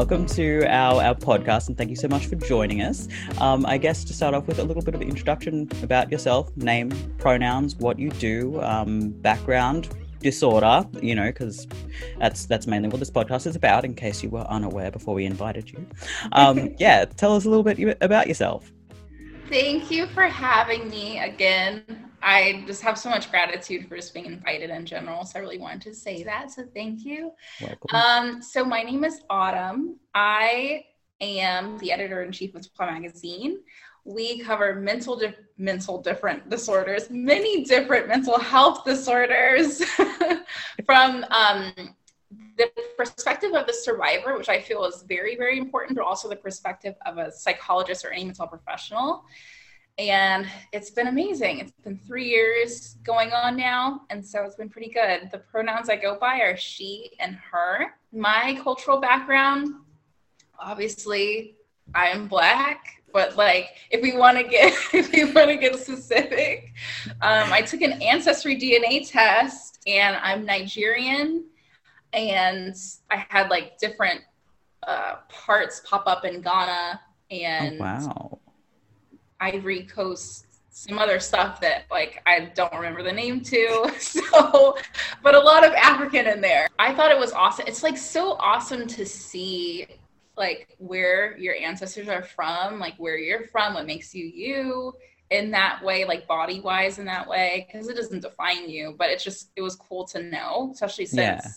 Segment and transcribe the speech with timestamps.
[0.00, 0.24] welcome.
[0.24, 3.06] To our, our podcast, and thank you so much for joining us.
[3.36, 6.90] Um, I guess to start off with a little bit of introduction about yourself, name,
[7.18, 11.68] pronouns, what you do, um, background, disorder, you know, because
[12.18, 13.84] that's that's mainly what this podcast is about.
[13.84, 15.86] In case you were unaware before we invited you,
[16.32, 18.72] um, yeah, tell us a little bit about yourself.
[19.50, 21.82] Thank you for having me again.
[22.22, 25.24] I just have so much gratitude for just being invited in general.
[25.24, 26.52] So I really wanted to say that.
[26.52, 27.32] So thank you.
[27.92, 29.98] Um, so my name is Autumn.
[30.14, 30.84] I
[31.20, 33.58] am the editor in chief of Toi Magazine.
[34.04, 39.82] We cover mental di- mental different disorders, many different mental health disorders,
[40.86, 41.72] from um,
[42.56, 46.36] the perspective of the survivor, which I feel is very very important, but also the
[46.36, 49.24] perspective of a psychologist or any mental professional
[50.00, 51.58] and it's been amazing.
[51.58, 55.30] It's been three years going on now, and so it's been pretty good.
[55.30, 57.94] The pronouns I go by are she and her.
[58.10, 59.74] My cultural background,
[60.58, 61.56] obviously,
[61.94, 66.72] I'm black, but like if we want to get if we want to get specific,
[67.20, 71.44] um, I took an ancestry DNA test, and I'm Nigerian,
[72.12, 72.74] and
[73.10, 74.20] I had like different
[74.82, 78.40] uh, parts pop up in Ghana, and oh, wow
[79.40, 83.92] Ivory Coast, some other stuff that like I don't remember the name to.
[84.00, 84.76] So,
[85.22, 86.68] but a lot of African in there.
[86.78, 87.66] I thought it was awesome.
[87.66, 89.86] It's like so awesome to see
[90.36, 94.94] like where your ancestors are from, like where you're from, what makes you you
[95.30, 99.10] in that way, like body wise in that way, because it doesn't define you, but
[99.10, 101.50] it's just it was cool to know, especially since yeah.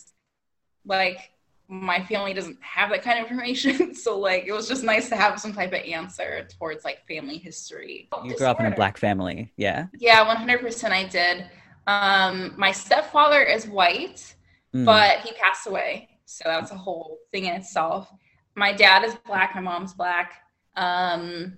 [0.85, 1.33] Like
[1.69, 3.95] my family doesn't have that kind of information.
[4.03, 7.37] So like it was just nice to have some type of answer towards like family
[7.37, 8.09] history.
[8.23, 9.87] You grew up in a black family, yeah?
[9.97, 11.45] Yeah, 100% I did.
[11.87, 14.35] Um, my stepfather is white,
[14.75, 14.83] mm.
[14.83, 16.09] but he passed away.
[16.25, 18.11] So that's a whole thing in itself.
[18.55, 20.33] My dad is black, my mom's black.
[20.75, 21.57] Um,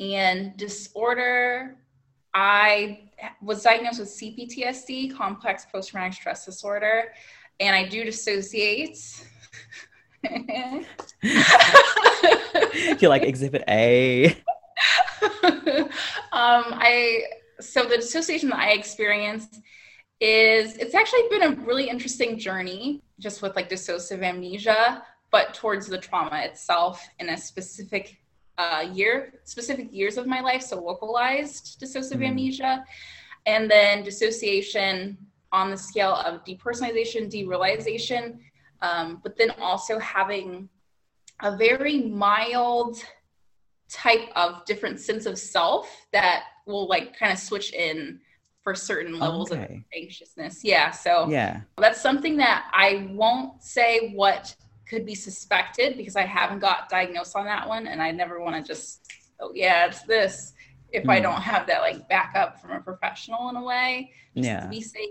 [0.00, 1.76] and disorder,
[2.34, 3.10] I
[3.40, 7.12] was diagnosed with CPTSD, complex post traumatic stress disorder
[7.62, 8.98] and I do dissociate.
[13.00, 14.26] You're like exhibit A.
[16.32, 17.22] um, I
[17.60, 19.60] so the dissociation that I experienced
[20.20, 25.86] is it's actually been a really interesting journey just with like dissociative amnesia, but towards
[25.86, 28.18] the trauma itself in a specific
[28.58, 30.62] uh, year, specific years of my life.
[30.62, 32.28] So localized dissociative mm.
[32.28, 32.84] amnesia,
[33.46, 35.16] and then dissociation
[35.52, 38.38] on the scale of depersonalization, derealization,
[38.80, 40.68] um, but then also having
[41.40, 42.96] a very mild
[43.88, 48.18] type of different sense of self that will like kind of switch in
[48.62, 49.62] for certain levels okay.
[49.62, 50.64] of anxiousness.
[50.64, 50.90] Yeah.
[50.90, 54.54] So yeah, that's something that I won't say what
[54.88, 58.56] could be suspected because I haven't got diagnosed on that one, and I never want
[58.56, 60.54] to just oh yeah it's this
[60.90, 61.10] if mm.
[61.10, 61.24] I hmm.
[61.24, 64.60] don't have that like backup from a professional in a way just yeah.
[64.60, 65.10] to be safe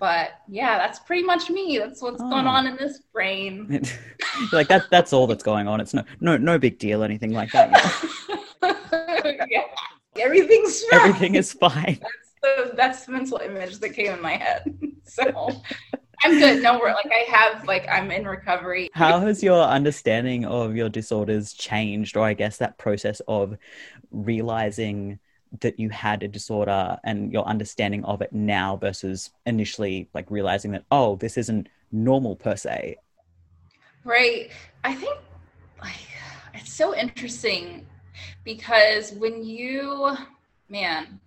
[0.00, 1.78] but yeah, that's pretty much me.
[1.78, 2.30] That's what's oh.
[2.30, 3.82] going on in this brain.
[4.52, 5.80] like that that's all that's going on.
[5.80, 7.70] It's no no no big deal, anything like that.
[9.50, 9.62] yeah.
[10.16, 11.00] Everything's fine.
[11.00, 12.00] Everything is fine.
[12.00, 14.74] That's the that's the mental image that came in my head.
[15.04, 15.60] So
[16.24, 16.62] I'm good.
[16.62, 18.88] No, we're like I have like I'm in recovery.
[18.94, 23.58] How has your understanding of your disorders changed, or I guess that process of
[24.10, 25.18] realizing
[25.60, 30.70] that you had a disorder and your understanding of it now versus initially like realizing
[30.70, 32.96] that oh this isn't normal per se.
[34.04, 34.50] Right.
[34.84, 35.18] I think
[35.82, 35.96] like
[36.54, 37.86] it's so interesting
[38.44, 40.16] because when you
[40.68, 41.20] man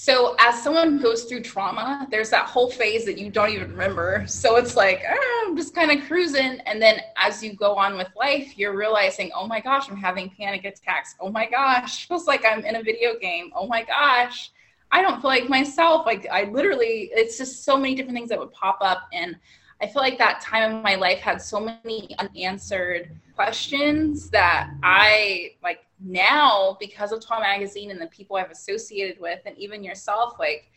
[0.00, 4.22] so as someone goes through trauma, there's that whole phase that you don't even remember.
[4.28, 6.60] So it's like, oh, I'm just kind of cruising.
[6.66, 10.30] And then as you go on with life, you're realizing, oh my gosh, I'm having
[10.30, 11.16] panic attacks.
[11.18, 13.50] Oh my gosh, feels like I'm in a video game.
[13.56, 14.52] Oh my gosh,
[14.92, 16.06] I don't feel like myself.
[16.06, 19.08] Like I literally, it's just so many different things that would pop up.
[19.12, 19.34] And
[19.82, 25.54] I feel like that time in my life had so many unanswered questions that I
[25.60, 30.34] like now because of Toi Magazine and the people I've associated with, and even yourself,
[30.38, 30.70] like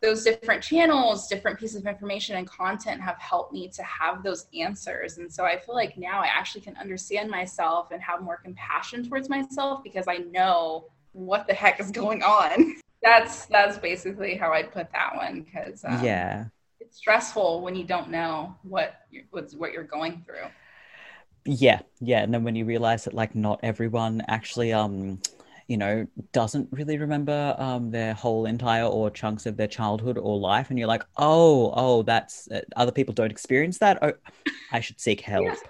[0.00, 4.46] those different channels, different pieces of information and content have helped me to have those
[4.58, 5.18] answers.
[5.18, 9.06] And so I feel like now I actually can understand myself and have more compassion
[9.06, 12.76] towards myself because I know what the heck is going on.
[13.02, 16.46] that's that's basically how I'd put that one because um, yeah
[16.80, 20.48] it's stressful when you don't know what you're, what's what you're going through
[21.44, 25.18] yeah yeah and then when you realize that like not everyone actually um
[25.70, 30.36] you know, doesn't really remember um, their whole entire or chunks of their childhood or
[30.36, 33.96] life, and you're like, oh, oh, that's uh, other people don't experience that.
[34.02, 34.12] Oh,
[34.72, 35.44] I should seek help.
[35.44, 35.60] Yes.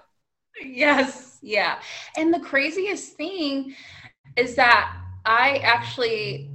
[0.65, 1.81] yes, yeah.
[2.17, 3.77] And the craziest thing
[4.37, 4.97] is that
[5.27, 6.49] I actually,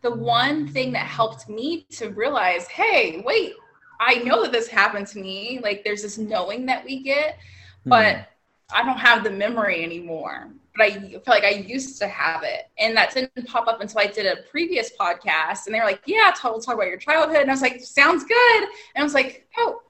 [0.00, 3.52] the one thing that helped me to realize, hey, wait,
[4.00, 5.60] I know that this happened to me.
[5.62, 7.36] Like, there's this knowing that we get,
[7.84, 8.16] but.
[8.16, 8.26] Mm.
[8.72, 12.68] I don't have the memory anymore but I feel like I used to have it.
[12.78, 15.66] And that didn't pop up until I did a previous podcast.
[15.66, 17.42] And they were like, yeah, we'll talk about your childhood.
[17.42, 18.62] And I was like, sounds good.
[18.94, 19.82] And I was like, oh,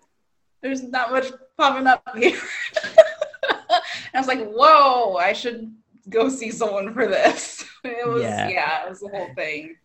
[0.60, 1.26] there's not much
[1.56, 2.38] popping up here.
[2.84, 3.80] and
[4.14, 5.72] I was like, whoa, I should
[6.10, 7.64] go see someone for this.
[7.86, 9.76] It was, yeah, yeah it was the whole thing.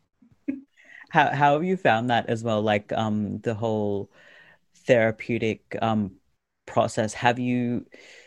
[1.10, 2.62] how, how have you found that as well?
[2.62, 4.10] Like um, the whole
[4.74, 6.12] therapeutic um,
[6.70, 7.14] process.
[7.14, 7.86] Have you,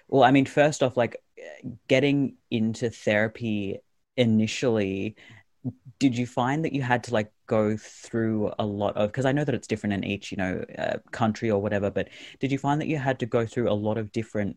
[0.08, 1.16] well, I mean, first off, like
[1.88, 3.78] getting into therapy
[4.16, 5.16] initially
[5.98, 9.32] did you find that you had to like go through a lot of because i
[9.32, 12.08] know that it's different in each you know uh, country or whatever but
[12.40, 14.56] did you find that you had to go through a lot of different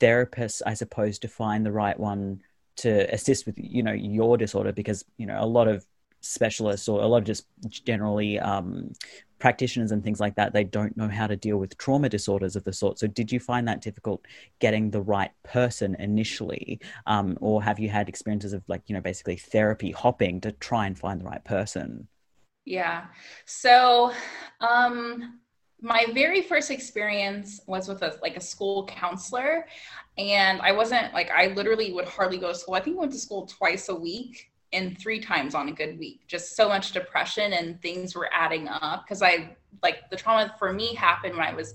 [0.00, 2.40] therapists i suppose to find the right one
[2.76, 5.86] to assist with you know your disorder because you know a lot of
[6.22, 7.46] specialists or a lot of just
[7.84, 8.92] generally um,
[9.42, 12.62] practitioners and things like that, they don't know how to deal with trauma disorders of
[12.62, 12.98] the sort.
[12.98, 14.24] So, did you find that difficult
[14.60, 19.00] getting the right person initially, um, or have you had experiences of like you know
[19.00, 22.06] basically therapy hopping to try and find the right person?
[22.64, 23.06] Yeah.
[23.44, 24.12] So,
[24.60, 25.40] um,
[25.80, 29.66] my very first experience was with a like a school counselor,
[30.18, 32.74] and I wasn't like I literally would hardly go to school.
[32.74, 35.98] I think I went to school twice a week and three times on a good
[35.98, 36.20] week.
[36.26, 40.72] Just so much depression and things were adding up because I like the trauma for
[40.72, 41.74] me happened when I was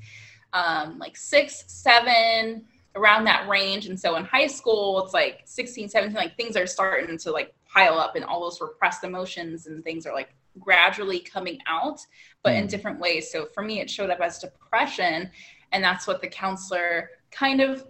[0.54, 2.66] um, like six, seven,
[2.98, 3.88] around that range.
[3.88, 7.54] And so in high school, it's like 16, 17, like things are starting to like
[7.66, 10.30] pile up and all those repressed emotions and things are like
[10.60, 12.00] gradually coming out,
[12.44, 12.62] but mm.
[12.62, 13.32] in different ways.
[13.32, 15.30] So for me, it showed up as depression.
[15.72, 17.86] And that's what the counselor kind of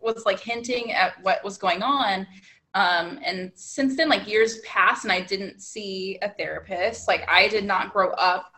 [0.00, 2.26] was like hinting at what was going on.
[2.74, 7.08] Um, and since then, like years passed and I didn't see a therapist.
[7.08, 8.52] Like I did not grow up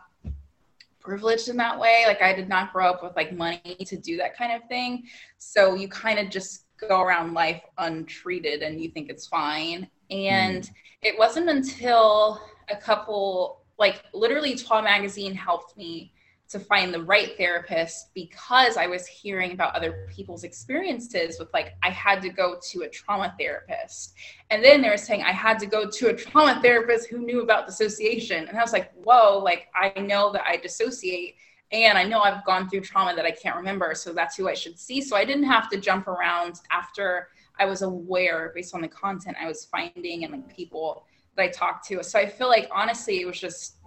[0.99, 2.03] privileged in that way.
[2.05, 5.05] Like I did not grow up with like money to do that kind of thing.
[5.37, 9.87] So you kind of just go around life untreated and you think it's fine.
[10.09, 10.71] And mm.
[11.01, 16.13] it wasn't until a couple, like literally Toi Magazine helped me
[16.51, 21.75] to find the right therapist because I was hearing about other people's experiences with like
[21.81, 24.13] I had to go to a trauma therapist.
[24.49, 27.41] And then they were saying I had to go to a trauma therapist who knew
[27.41, 28.49] about dissociation.
[28.49, 31.35] And I was like, whoa, like I know that I dissociate
[31.71, 33.95] and I know I've gone through trauma that I can't remember.
[33.95, 35.01] So that's who I should see.
[35.01, 39.37] So I didn't have to jump around after I was aware based on the content
[39.39, 41.05] I was finding and like people
[41.37, 42.03] that I talked to.
[42.03, 43.77] So I feel like honestly, it was just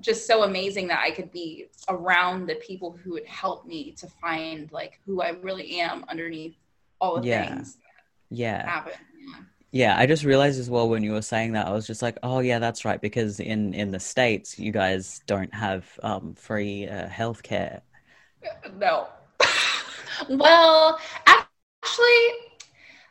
[0.00, 4.06] just so amazing that I could be around the people who would help me to
[4.20, 6.56] find like who I really am underneath
[7.00, 7.46] all the yeah.
[7.46, 7.78] things
[8.30, 8.68] yeah.
[8.68, 8.92] happen.
[9.72, 9.94] Yeah.
[9.94, 12.18] yeah, I just realized as well when you were saying that, I was just like,
[12.22, 16.88] oh yeah, that's right, because in in the states, you guys don't have um, free
[16.88, 17.80] uh, healthcare.
[18.76, 19.08] No.
[20.28, 22.30] well, actually,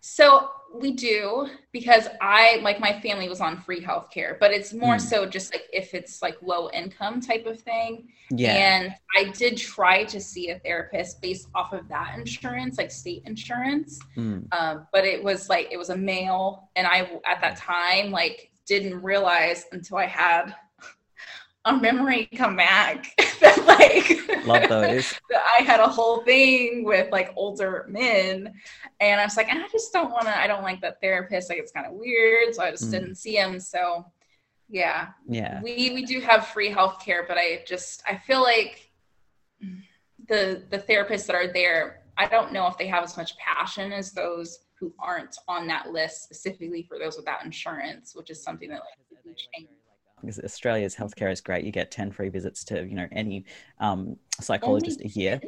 [0.01, 4.95] so we do because I like my family was on free healthcare, but it's more
[4.95, 5.01] mm.
[5.01, 8.09] so just like if it's like low income type of thing.
[8.29, 8.53] Yeah.
[8.53, 13.23] And I did try to see a therapist based off of that insurance, like state
[13.25, 13.99] insurance.
[14.15, 14.47] Mm.
[14.53, 18.51] Um, but it was like it was a male, and I at that time like
[18.65, 20.53] didn't realize until I had
[21.67, 25.11] a memory come back that like love those.
[25.29, 28.53] that I had a whole thing with like older men.
[28.99, 31.49] And I was like I just don't want to I don't like that therapist.
[31.49, 32.55] Like it's kind of weird.
[32.55, 32.91] So I just mm.
[32.91, 33.59] didn't see him.
[33.59, 34.05] So
[34.69, 35.09] yeah.
[35.27, 35.61] Yeah.
[35.61, 38.91] We we do have free health care but I just I feel like
[40.27, 43.91] the the therapists that are there I don't know if they have as much passion
[43.91, 48.69] as those who aren't on that list specifically for those without insurance which is something
[48.69, 49.69] that like change
[50.21, 51.65] because Australia's healthcare is great.
[51.65, 53.45] You get 10 free visits to, you know, any
[53.79, 55.39] um, psychologist a year.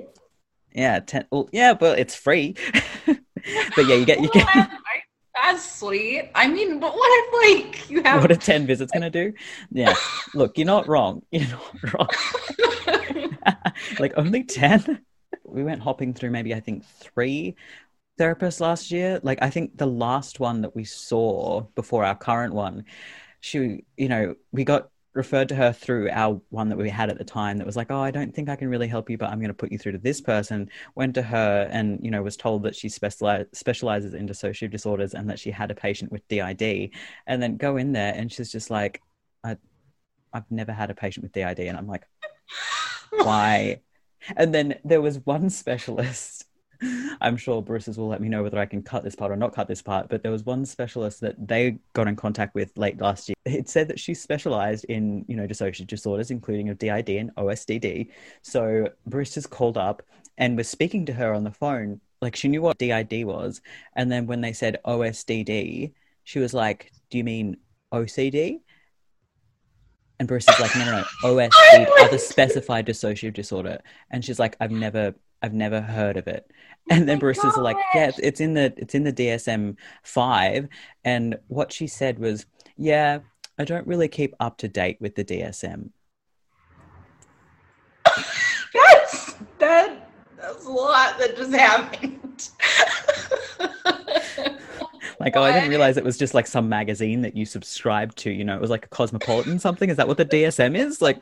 [0.74, 1.26] Yeah, 10.
[1.32, 2.56] Well, yeah, but it's free.
[3.06, 4.70] but yeah, you get, you get.
[5.42, 6.30] That's sweet.
[6.36, 9.34] I mean, but what if like you have what are 10 visits going to do?
[9.72, 9.96] Yeah.
[10.36, 11.24] Look, you're not wrong.
[11.32, 12.08] You're not wrong.
[14.00, 15.02] like only 10?
[15.46, 17.56] We went hopping through maybe, I think, three
[18.20, 19.20] therapists last year.
[19.24, 22.86] Like, I think the last one that we saw before our current one
[23.40, 27.18] she, you know, we got referred to her through our one that we had at
[27.18, 29.30] the time that was like, oh, I don't think I can really help you, but
[29.30, 30.70] I'm going to put you through to this person.
[30.96, 35.14] Went to her and, you know, was told that she specialize, specializes in dissociative disorders
[35.14, 36.92] and that she had a patient with DID.
[37.28, 39.02] And then go in there and she's just like,
[39.44, 39.58] I,
[40.32, 41.60] I've never had a patient with DID.
[41.60, 42.04] And I'm like,
[43.12, 43.82] why?
[44.38, 46.46] And then there was one specialist
[47.22, 49.54] I'm sure Bruce's will let me know whether I can cut this part or not
[49.54, 50.10] cut this part.
[50.10, 53.36] But there was one specialist that they got in contact with late last year.
[53.46, 58.10] It said that she specialized in, you know, dissociative disorders, including of DID and OSDD.
[58.42, 60.04] So Bruce just called up
[60.38, 62.00] and was speaking to her on the phone.
[62.22, 63.62] Like she knew what DID was.
[63.96, 65.94] And then when they said OSDD,
[66.24, 67.58] she was like, Do you mean
[67.94, 68.62] OCD?
[70.20, 73.80] And Bruce is like, no, no, no, OSD, other specified dissociative disorder.
[74.12, 76.46] And she's like, I've never I've never heard of it.
[76.92, 80.68] Oh and then Bruce is like, yeah, it's in the it's in the DSM five.
[81.04, 82.46] And what she said was,
[82.78, 83.20] yeah,
[83.58, 85.92] I don't really keep up to date with the DSM.
[88.74, 92.50] that's that that's a lot that just happened.
[95.20, 98.32] like, oh, I didn't realize it was just like some magazine that you subscribed to.
[98.32, 99.90] You know, it was like a Cosmopolitan something.
[99.90, 101.02] Is that what the DSM is?
[101.02, 101.20] Like.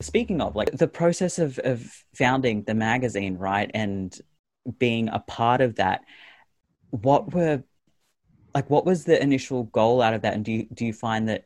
[0.00, 4.18] Speaking of like the process of, of founding the magazine, right, and
[4.78, 6.02] being a part of that,
[6.90, 7.62] what were
[8.54, 11.28] like what was the initial goal out of that, and do you do you find
[11.28, 11.44] that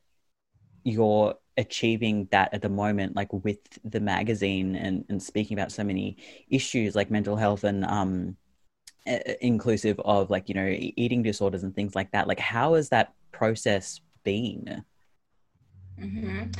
[0.84, 5.84] you're achieving that at the moment, like with the magazine and and speaking about so
[5.84, 6.16] many
[6.48, 8.36] issues like mental health and um
[9.40, 12.26] inclusive of like you know eating disorders and things like that?
[12.28, 14.84] Like how has that process been?
[16.00, 16.50] Mm-hmm.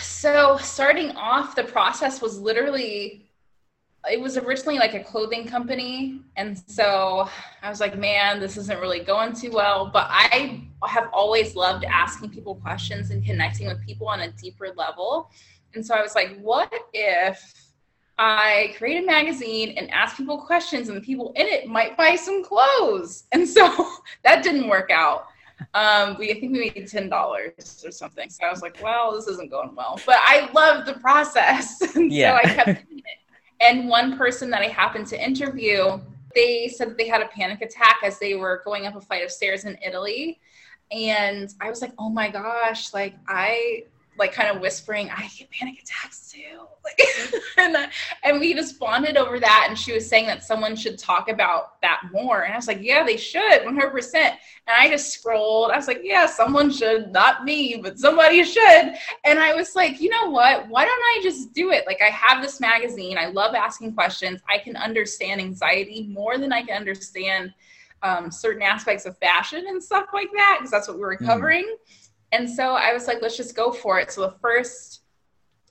[0.00, 3.28] So, starting off, the process was literally
[4.10, 6.20] it was originally like a clothing company.
[6.36, 7.28] And so
[7.62, 9.90] i was like man this isn't really going too well.
[9.92, 14.68] But i have always loved asking people questions and connecting with people on a deeper
[14.76, 15.30] level.
[15.74, 17.54] And so i was like what if
[18.18, 22.16] i create a magazine and ask people questions and the people in it might buy
[22.16, 23.24] some clothes?
[23.32, 23.66] And so
[24.24, 25.26] that didn't work out
[25.74, 28.30] um, we I think we made ten dollars or something.
[28.30, 30.00] So I was like, well, this isn't going well.
[30.06, 31.80] But I love the process.
[31.96, 32.32] yeah.
[32.32, 33.18] so I kept doing it.
[33.60, 36.00] And one person that I happened to interview,
[36.34, 39.32] they said they had a panic attack as they were going up a flight of
[39.32, 40.40] stairs in Italy.
[40.92, 43.84] And I was like, oh my gosh, like I
[44.18, 46.66] like kind of whispering, I get panic attacks too.
[46.84, 47.00] Like,
[47.56, 47.86] and, uh,
[48.24, 49.66] and we just bonded over that.
[49.68, 52.42] And she was saying that someone should talk about that more.
[52.42, 54.14] And I was like, yeah, they should 100%.
[54.14, 55.70] And I just scrolled.
[55.70, 58.94] I was like, yeah, someone should, not me, but somebody should.
[59.24, 60.68] And I was like, you know what?
[60.68, 61.86] Why don't I just do it?
[61.86, 63.18] Like I have this magazine.
[63.18, 64.40] I love asking questions.
[64.48, 67.52] I can understand anxiety more than I can understand
[68.02, 71.26] um, certain aspects of fashion and stuff like that, because that's what we were mm.
[71.26, 71.64] covering.
[71.64, 74.10] Mm and so I was like, let's just go for it.
[74.10, 75.02] So the first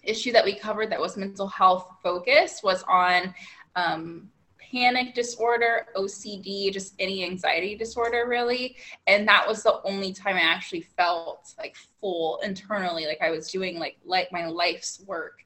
[0.03, 3.33] issue that we covered that was mental health focused was on
[3.75, 4.29] um,
[4.71, 8.77] panic disorder, OCD, just any anxiety disorder, really.
[9.05, 13.51] And that was the only time I actually felt like full internally, like I was
[13.51, 15.39] doing like like my life's work.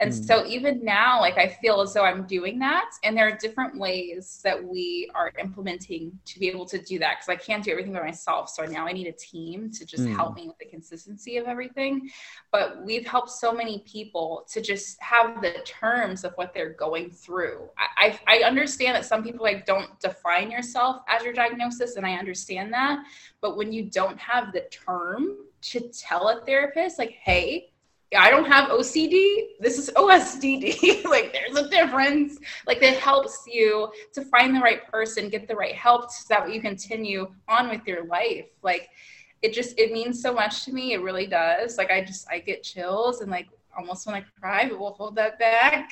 [0.00, 0.24] And mm.
[0.24, 2.90] so even now, like I feel as though I'm doing that.
[3.02, 7.16] And there are different ways that we are implementing to be able to do that
[7.18, 8.50] because I can't do everything by myself.
[8.50, 10.14] So now I need a team to just mm.
[10.14, 12.08] help me with the consistency of everything.
[12.52, 17.10] But we've helped so many people to just have the terms of what they're going
[17.10, 17.68] through.
[17.76, 22.06] I, I, I understand that some people like don't define yourself as your diagnosis, and
[22.06, 23.04] I understand that.
[23.40, 27.70] But when you don't have the term to tell a therapist, like, hey,
[28.16, 29.48] I don't have OCD.
[29.60, 31.04] This is OSDD.
[31.10, 32.38] like there's a difference.
[32.66, 36.52] Like it helps you to find the right person, get the right help so that
[36.52, 38.46] you continue on with your life.
[38.62, 38.88] Like
[39.42, 40.94] it just it means so much to me.
[40.94, 41.76] It really does.
[41.76, 45.14] Like I just I get chills and like almost want to cry, but we'll hold
[45.16, 45.90] that back.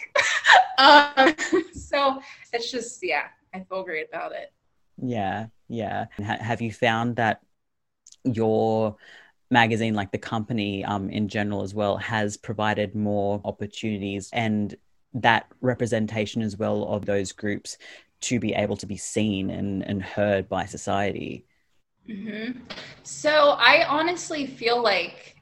[0.78, 1.34] um,
[1.74, 2.20] so
[2.52, 4.52] it's just yeah, I feel great about it.
[4.96, 6.06] Yeah, yeah.
[6.18, 7.42] Have you found that
[8.24, 8.96] your
[9.50, 14.74] magazine, like the company um, in general as well, has provided more opportunities and
[15.14, 17.78] that representation as well of those groups
[18.20, 21.44] to be able to be seen and, and heard by society.
[22.08, 22.60] Mm-hmm.
[23.02, 25.36] So I honestly feel like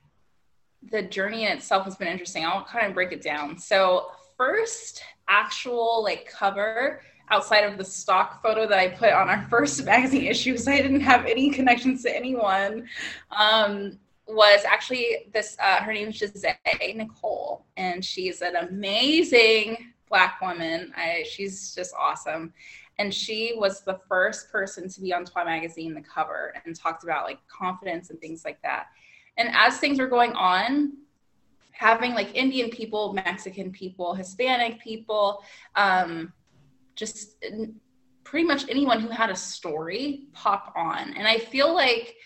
[0.91, 2.45] the journey in itself has been interesting.
[2.45, 3.59] I'll kind of break it down.
[3.59, 9.43] So first actual like cover outside of the stock photo that I put on our
[9.51, 12.89] first magazine issue because I didn't have any connections to anyone,
[13.31, 16.59] um, was actually this, uh, her name is Jose
[16.95, 20.93] Nicole, and she's an amazing Black woman.
[20.97, 22.53] I, she's just awesome.
[22.99, 27.03] And she was the first person to be on Toi magazine, the cover, and talked
[27.03, 28.87] about like confidence and things like that.
[29.37, 30.93] And as things were going on,
[31.73, 35.43] having like Indian people, Mexican people, Hispanic people,
[35.75, 36.33] um,
[36.97, 37.45] just
[38.25, 41.15] pretty much anyone who had a story pop on.
[41.15, 42.17] And I feel like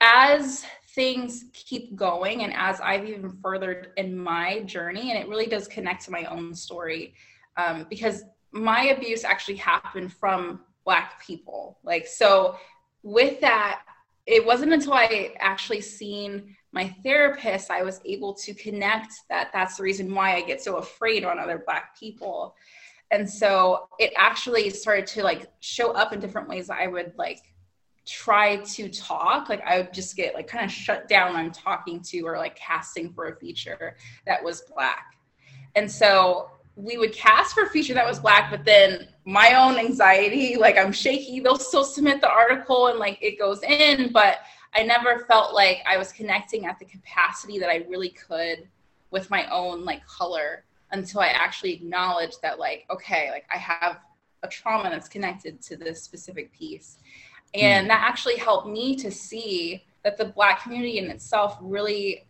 [0.00, 5.46] as things keep going and as I've even furthered in my journey, and it really
[5.46, 7.14] does connect to my own story,
[7.56, 11.78] um, because my abuse actually happened from Black people.
[11.84, 12.56] Like, so
[13.02, 13.82] with that,
[14.26, 19.76] it wasn't until I actually seen my therapist I was able to connect that that's
[19.76, 22.54] the reason why I get so afraid on other Black people.
[23.10, 27.42] And so it actually started to like show up in different ways I would like
[28.06, 29.48] try to talk.
[29.48, 32.38] Like i would just get like kind of shut down when i'm talking to or
[32.38, 33.96] like casting for a feature
[34.26, 35.16] that was black.
[35.74, 39.76] And so we would cast for a feature that was black but then my own
[39.76, 44.38] anxiety like i'm shaky they'll still submit the article and like it goes in but
[44.76, 48.68] i never felt like i was connecting at the capacity that i really could
[49.10, 53.98] with my own like color until i actually acknowledged that like okay like i have
[54.42, 56.98] a trauma that's connected to this specific piece
[57.54, 57.88] and mm.
[57.88, 62.26] that actually helped me to see that the black community in itself really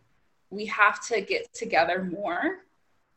[0.50, 2.64] we have to get together more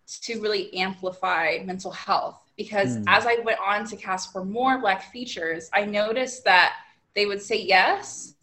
[0.06, 3.04] to really amplify mental health because mm.
[3.08, 6.76] as i went on to cast for more black features i noticed that
[7.16, 8.36] they would say yes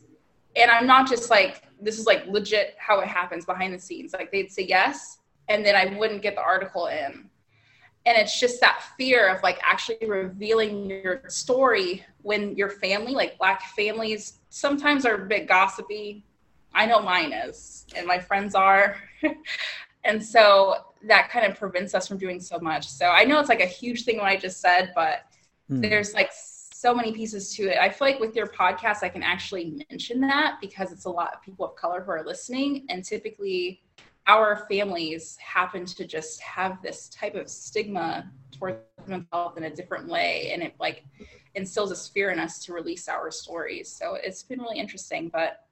[0.57, 4.12] and i'm not just like this is like legit how it happens behind the scenes
[4.12, 7.28] like they'd say yes and then i wouldn't get the article in.
[8.07, 13.37] And it's just that fear of like actually revealing your story when your family like
[13.37, 16.25] black families sometimes are a bit gossipy.
[16.73, 18.97] I know mine is and my friends are.
[20.05, 20.76] And so
[21.07, 22.87] that kind of prevents us from doing so much.
[22.88, 25.26] So i know it's like a huge thing what i just said but
[25.69, 25.81] hmm.
[25.81, 27.76] there's like so many pieces to it.
[27.78, 31.35] I feel like with your podcast i can actually mention that because it's a lot
[31.35, 33.83] of people of color who are listening and typically
[34.29, 39.75] our families happen to just have this type of stigma towards mental health in a
[39.75, 41.05] different way and it like
[41.55, 45.64] instills this fear in us to release our stories so it's been really interesting but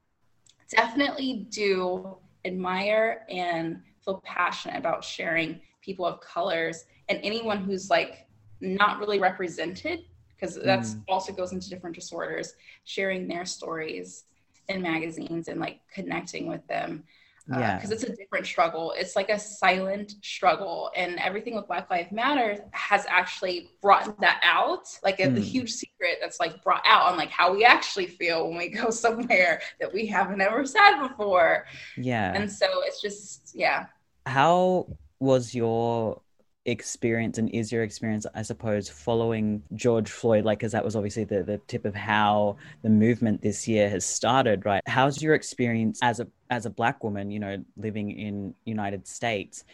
[0.70, 8.26] definitely do admire and feel passionate about sharing people of colors and anyone who's like
[8.60, 10.00] not really represented
[10.34, 11.02] because that's mm.
[11.08, 14.24] also goes into different disorders sharing their stories
[14.68, 17.04] in magazines and like connecting with them
[17.48, 18.92] yeah because uh, it's a different struggle.
[18.96, 24.40] It's like a silent struggle and everything with black lives matter has actually brought that
[24.42, 25.36] out like mm.
[25.36, 28.68] a, huge secret that's like brought out on like how we actually feel when we
[28.80, 31.66] go somewhere that we haven't ever said before.
[31.96, 32.32] Yeah.
[32.34, 33.86] And so it's just yeah.
[34.26, 34.88] How
[35.20, 36.20] was your
[36.66, 40.44] experience and is your experience i suppose following george floyd?
[40.44, 44.04] Like because that was obviously the, the tip of how the movement this year has
[44.04, 44.82] started right?
[44.86, 49.64] How's your experience as a as a black woman you know living in united states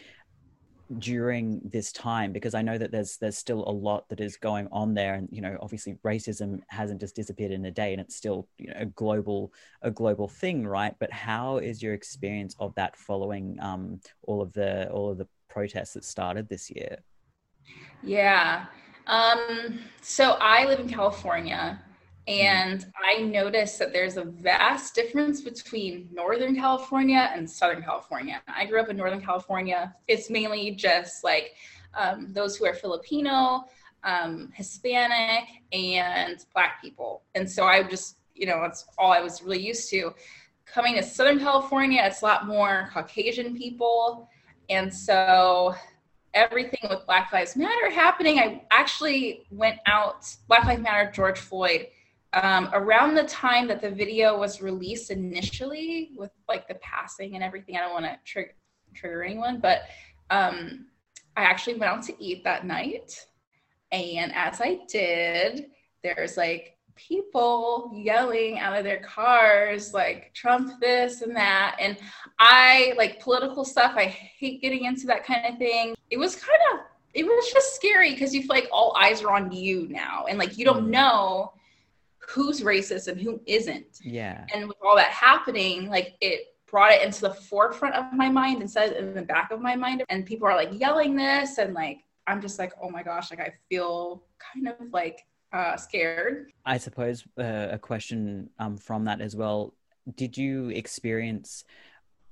[0.99, 4.67] during this time because i know that there's there's still a lot that is going
[4.71, 8.15] on there and you know obviously racism hasn't just disappeared in a day and it's
[8.15, 12.75] still you know a global a global thing right but how is your experience of
[12.75, 16.97] that following um all of the all of the protests that started this year?
[18.01, 18.65] Yeah.
[19.05, 21.79] Um, so I live in California
[22.27, 28.41] and I noticed that there's a vast difference between Northern California and Southern California.
[28.47, 29.93] I grew up in Northern California.
[30.07, 31.55] It's mainly just like
[31.93, 33.65] um, those who are Filipino,
[34.05, 37.23] um, Hispanic, and Black people.
[37.35, 40.13] And so I just, you know, that's all I was really used to.
[40.65, 44.29] Coming to Southern California, it's a lot more Caucasian people.
[44.69, 45.75] And so
[46.33, 51.87] everything with Black Lives Matter happening, I actually went out, Black Lives Matter, George Floyd,
[52.33, 57.43] um, around the time that the video was released initially with like the passing and
[57.43, 57.77] everything.
[57.77, 58.55] I don't want to trigger,
[58.95, 59.83] trigger anyone, but
[60.29, 60.87] um,
[61.37, 63.25] I actually went out to eat that night.
[63.91, 65.67] And as I did,
[66.03, 71.97] there's like people yelling out of their cars like trump this and that and
[72.37, 76.59] i like political stuff i hate getting into that kind of thing it was kind
[76.71, 76.81] of
[77.15, 80.37] it was just scary because you feel like all eyes are on you now and
[80.37, 80.91] like you don't mm.
[80.91, 81.51] know
[82.29, 87.03] who's racist and who isn't yeah and with all that happening like it brought it
[87.03, 90.25] into the forefront of my mind instead of in the back of my mind and
[90.25, 93.53] people are like yelling this and like i'm just like oh my gosh like i
[93.69, 95.19] feel kind of like
[95.53, 96.51] uh, scared.
[96.65, 99.73] I suppose uh, a question um, from that as well.
[100.15, 101.63] Did you experience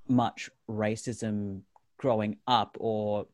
[0.07, 1.61] much racism
[1.97, 3.27] growing up, or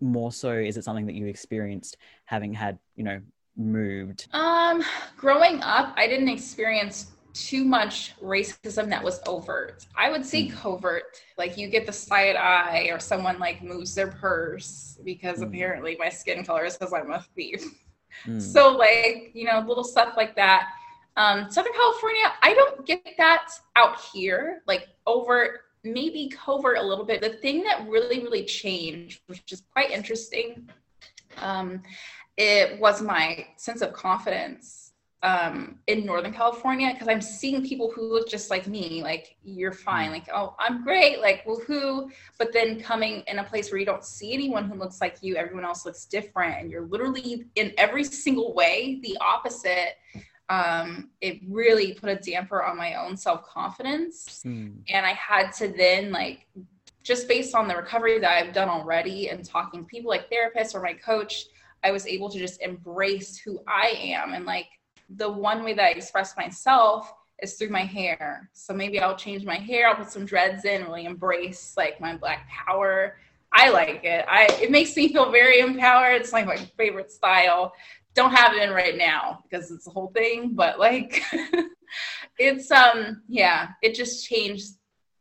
[0.00, 3.20] more so, is it something that you experienced having had, you know,
[3.56, 4.28] moved?
[4.32, 4.82] Um,
[5.16, 9.86] growing up, I didn't experience too much racism that was overt.
[9.96, 10.52] I would say mm.
[10.52, 11.04] covert,
[11.38, 15.48] like you get the side eye or someone like moves their purse because mm.
[15.48, 17.64] apparently my skin color is because I'm a thief.
[18.26, 18.40] Mm.
[18.40, 20.68] So like, you know, little stuff like that.
[21.16, 27.04] Um, Southern California, I don't get that out here, like overt, maybe covert a little
[27.04, 27.20] bit.
[27.20, 30.68] The thing that really, really changed, which is quite interesting,
[31.38, 31.82] um,
[32.36, 34.82] it was my sense of confidence
[35.22, 39.72] um, in Northern California because I'm seeing people who look just like me, like you're
[39.72, 40.12] fine, mm.
[40.12, 42.10] like oh I'm great, like woohoo.
[42.38, 45.36] But then coming in a place where you don't see anyone who looks like you,
[45.36, 49.96] everyone else looks different, and you're literally in every single way the opposite.
[50.48, 54.74] Um, it really put a damper on my own self confidence, mm.
[54.88, 56.46] and I had to then like
[57.04, 60.74] just based on the recovery that I've done already and talking to people like therapists
[60.74, 61.46] or my coach,
[61.84, 64.68] I was able to just embrace who I am and like
[65.16, 68.48] the one way that I express myself is through my hair.
[68.52, 72.16] So maybe I'll change my hair, I'll put some dreads in, really embrace like my
[72.16, 73.16] black power.
[73.52, 74.24] I like it.
[74.28, 76.20] I it makes me feel very empowered.
[76.20, 77.72] It's like my favorite style.
[78.14, 81.22] Don't have it in right now because it's the whole thing, but like
[82.38, 84.68] it's um yeah, it just changed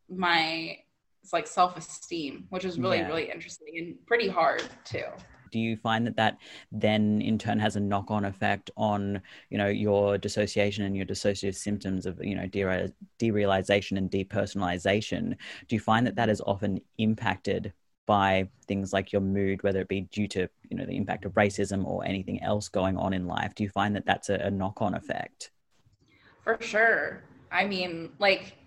[0.10, 0.78] my
[1.24, 3.08] it's like self-esteem, which is really, yeah.
[3.08, 5.04] really interesting and pretty hard too
[5.52, 6.38] do you find that that
[6.72, 11.56] then in turn has a knock-on effect on you know your dissociation and your dissociative
[11.56, 15.36] symptoms of you know derealization and depersonalization?
[15.68, 17.74] Do you find that that is often impacted
[18.08, 21.34] by things like your mood whether it be due to you know the impact of
[21.34, 23.54] racism or anything else going on in life?
[23.56, 25.52] Do you find that that's a, a knock-on effect?
[26.44, 27.24] For sure.
[27.52, 28.58] I mean like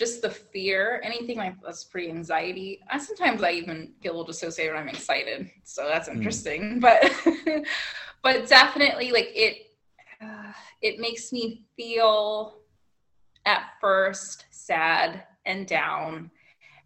[0.00, 2.80] just the fear, anything like that's pretty anxiety.
[2.90, 6.16] I sometimes I even get a little dissociated when I'm excited, so that's hmm.
[6.16, 6.80] interesting.
[6.80, 7.64] Mm.
[8.22, 9.76] But but definitely like it
[10.22, 12.60] uh, it makes me feel
[13.44, 16.30] at first sad and down,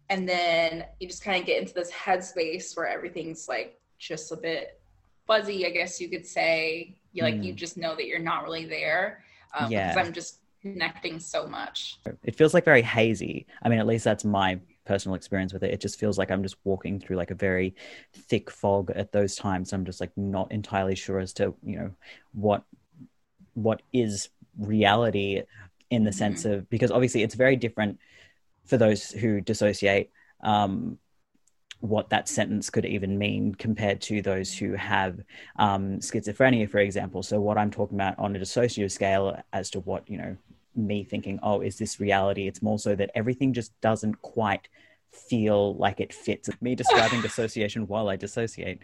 [0.09, 4.37] and then you just kind of get into this headspace where everything's like just a
[4.37, 4.81] bit
[5.25, 6.97] fuzzy, I guess you could say.
[7.13, 7.45] You like mm.
[7.45, 7.57] you hmm.
[7.57, 9.23] just know that you're not really there.
[9.57, 9.93] Um, yeah.
[9.93, 10.39] Because I'm just
[10.71, 11.99] connecting so much.
[12.23, 13.45] It feels like very hazy.
[13.61, 15.73] I mean, at least that's my personal experience with it.
[15.73, 17.75] It just feels like I'm just walking through like a very
[18.13, 19.73] thick fog at those times.
[19.73, 21.91] I'm just like not entirely sure as to, you know,
[22.33, 22.63] what
[23.53, 25.43] what is reality
[25.89, 26.17] in the mm-hmm.
[26.17, 27.99] sense of because obviously it's very different
[28.65, 30.11] for those who dissociate
[30.43, 30.97] um,
[31.79, 35.19] what that sentence could even mean compared to those who have
[35.57, 37.21] um, schizophrenia, for example.
[37.21, 40.35] So, what I'm talking about on a dissociative scale as to what, you know,
[40.75, 42.47] me thinking, oh, is this reality?
[42.47, 44.67] It's more so that everything just doesn't quite
[45.11, 46.49] feel like it fits.
[46.61, 48.79] Me describing dissociation while I dissociate.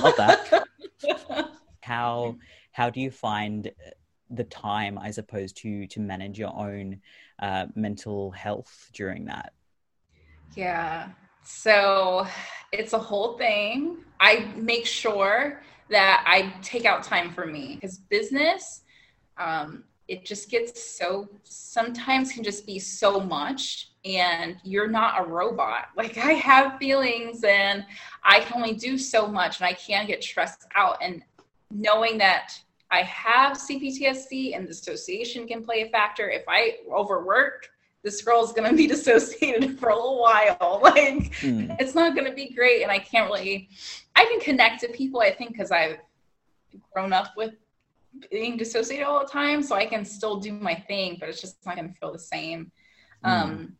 [0.00, 0.64] Love that.
[1.82, 2.36] How
[2.70, 3.70] how do you find
[4.30, 7.00] the time, I suppose, to to manage your own
[7.40, 9.52] uh, mental health during that?
[10.54, 11.08] Yeah.
[11.44, 12.26] So
[12.70, 13.98] it's a whole thing.
[14.20, 15.60] I make sure
[15.90, 18.82] that I take out time for me because business
[19.36, 25.28] um, it just gets so sometimes can just be so much and you're not a
[25.28, 25.86] robot.
[25.96, 27.84] Like i have feelings and
[28.24, 31.22] i can only do so much and i can't get stressed out and
[31.70, 32.52] knowing that
[32.90, 36.28] i have cptsd and dissociation can play a factor.
[36.28, 37.68] If i overwork
[38.02, 40.80] this girl is going to be dissociated for a little while.
[40.82, 41.74] Like mm.
[41.78, 43.68] it's not going to be great and i can't really
[44.16, 45.98] i can connect to people i think because i've
[46.92, 47.54] grown up with
[48.30, 51.64] being dissociated all the time, so I can still do my thing, but it's just
[51.64, 52.70] not gonna feel the same.
[53.24, 53.30] Mm.
[53.30, 53.76] Um,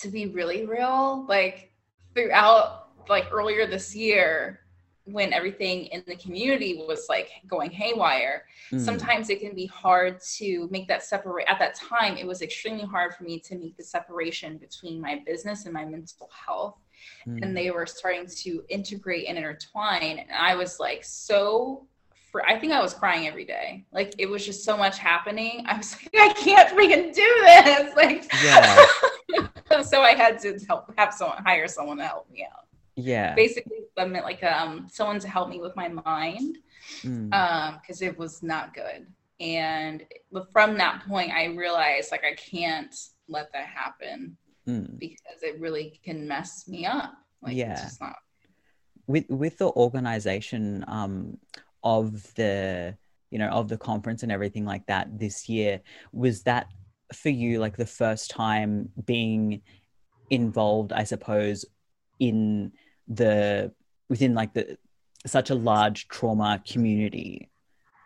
[0.00, 1.72] to be really real, like
[2.14, 4.60] throughout like earlier this year,
[5.04, 8.80] when everything in the community was like going haywire, mm.
[8.80, 11.46] sometimes it can be hard to make that separate.
[11.48, 15.22] At that time, it was extremely hard for me to make the separation between my
[15.24, 16.78] business and my mental health.
[17.26, 17.42] Mm.
[17.42, 20.18] And they were starting to integrate and intertwine.
[20.18, 21.86] And I was like so
[22.46, 23.84] I think I was crying every day.
[23.92, 25.64] Like it was just so much happening.
[25.66, 27.96] I was like, I can't freaking do this.
[27.96, 29.82] Like, yeah.
[29.82, 32.66] so I had to help have someone hire someone to help me out.
[32.96, 33.34] Yeah.
[33.34, 36.58] Basically, I meant like um someone to help me with my mind,
[37.02, 37.32] mm.
[37.34, 39.06] um because it was not good.
[39.38, 40.04] And
[40.50, 42.94] from that point, I realized like I can't
[43.28, 44.98] let that happen mm.
[44.98, 47.14] because it really can mess me up.
[47.42, 47.88] Like, yeah.
[48.00, 48.16] Not...
[49.06, 51.38] With with the organization, um,
[51.82, 52.96] of the
[53.30, 55.80] you know of the conference and everything like that this year
[56.12, 56.66] was that
[57.12, 59.62] for you like the first time being
[60.30, 61.64] involved i suppose
[62.18, 62.72] in
[63.08, 63.72] the
[64.08, 64.76] within like the
[65.26, 67.50] such a large trauma community?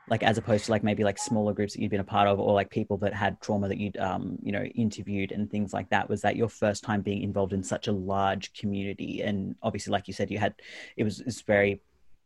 [0.09, 2.41] Like as opposed to like maybe like smaller groups that you'd been a part of
[2.41, 5.89] or like people that had trauma that you'd um you know interviewed and things like
[5.91, 6.09] that.
[6.09, 9.23] Was that your first time being involved in such a large community?
[9.23, 10.55] And obviously like you said you had
[10.97, 11.81] it was it's very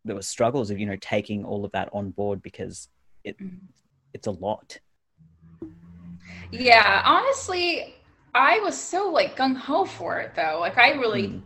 [0.05, 2.89] there were struggles of you know taking all of that on board because
[3.25, 3.57] it mm-hmm.
[4.13, 4.79] it's a lot
[6.51, 7.95] yeah honestly
[8.35, 11.43] i was so like gung-ho for it though like i really mm.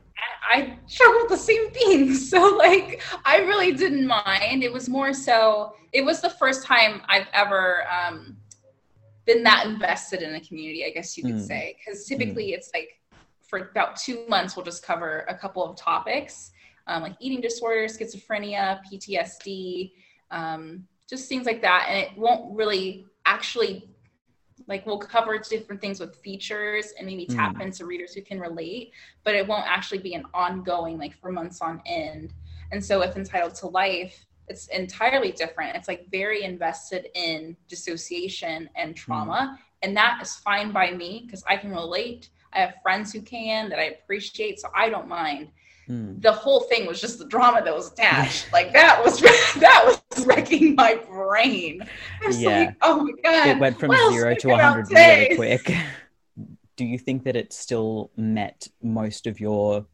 [0.50, 2.14] I struggled the same thing.
[2.14, 4.62] So like I really didn't mind.
[4.62, 8.36] It was more so it was the first time I've ever um,
[9.26, 11.46] been that invested in a community, I guess you could mm.
[11.46, 11.76] say.
[11.78, 12.54] Because typically mm.
[12.54, 12.98] it's like
[13.48, 16.50] for about two months we'll just cover a couple of topics
[16.88, 19.92] um, like eating disorders, schizophrenia, PTSD,
[20.30, 21.86] um, just things like that.
[21.88, 23.88] And it won't really actually
[24.66, 27.62] like we'll cover different things with features and maybe tap mm.
[27.62, 28.92] into readers who can relate,
[29.24, 32.34] but it won't actually be an ongoing like for months on end.
[32.70, 35.74] And so if Entitled to Life, it's entirely different.
[35.74, 39.56] It's like very invested in dissociation and trauma.
[39.56, 39.62] Mm.
[39.82, 42.28] And that is fine by me because I can relate.
[42.52, 45.48] I have friends who can that I appreciate, so I don't mind.
[45.88, 46.20] Hmm.
[46.20, 48.46] The whole thing was just the drama that was attached.
[48.52, 49.20] like that was
[49.56, 51.80] that was wrecking my brain.
[52.30, 52.48] yeah.
[52.48, 53.48] Like, oh my god!
[53.48, 55.74] It went from zero to 100 really quick.
[56.76, 59.86] Do you think that it still met most of your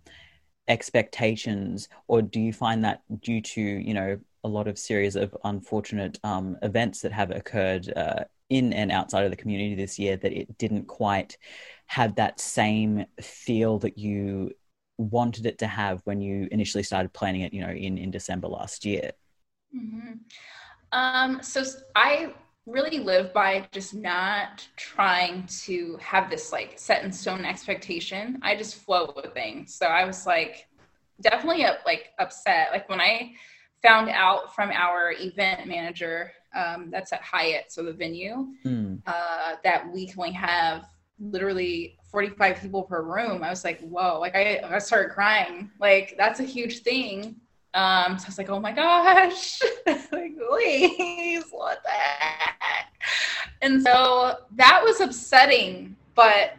[0.68, 5.34] expectations, or do you find that due to you know a lot of series of
[5.44, 10.16] unfortunate um, events that have occurred uh, in and outside of the community this year
[10.18, 11.38] that it didn't quite
[11.86, 14.50] have that same feel that you
[14.98, 18.48] wanted it to have when you initially started planning it, you know, in, in December
[18.48, 19.12] last year?
[19.74, 20.12] Mm-hmm.
[20.92, 21.64] Um, so
[21.96, 22.34] I
[22.66, 28.38] really live by just not trying to have this like set in stone expectation.
[28.42, 29.74] I just flow with things.
[29.74, 30.66] So I was like
[31.20, 32.68] definitely up, like upset.
[32.72, 33.32] Like when I
[33.82, 39.00] found out from our event manager um, that's at Hyatt, so the venue, mm.
[39.06, 40.86] uh, that we can only have
[41.18, 43.42] literally 45 people per room.
[43.42, 45.70] I was like, whoa, like I, I started crying.
[45.80, 47.36] Like that's a huge thing.
[47.74, 52.92] Um, so I was like, oh my gosh, like please, what the heck?
[53.62, 55.96] And so that was upsetting.
[56.14, 56.56] But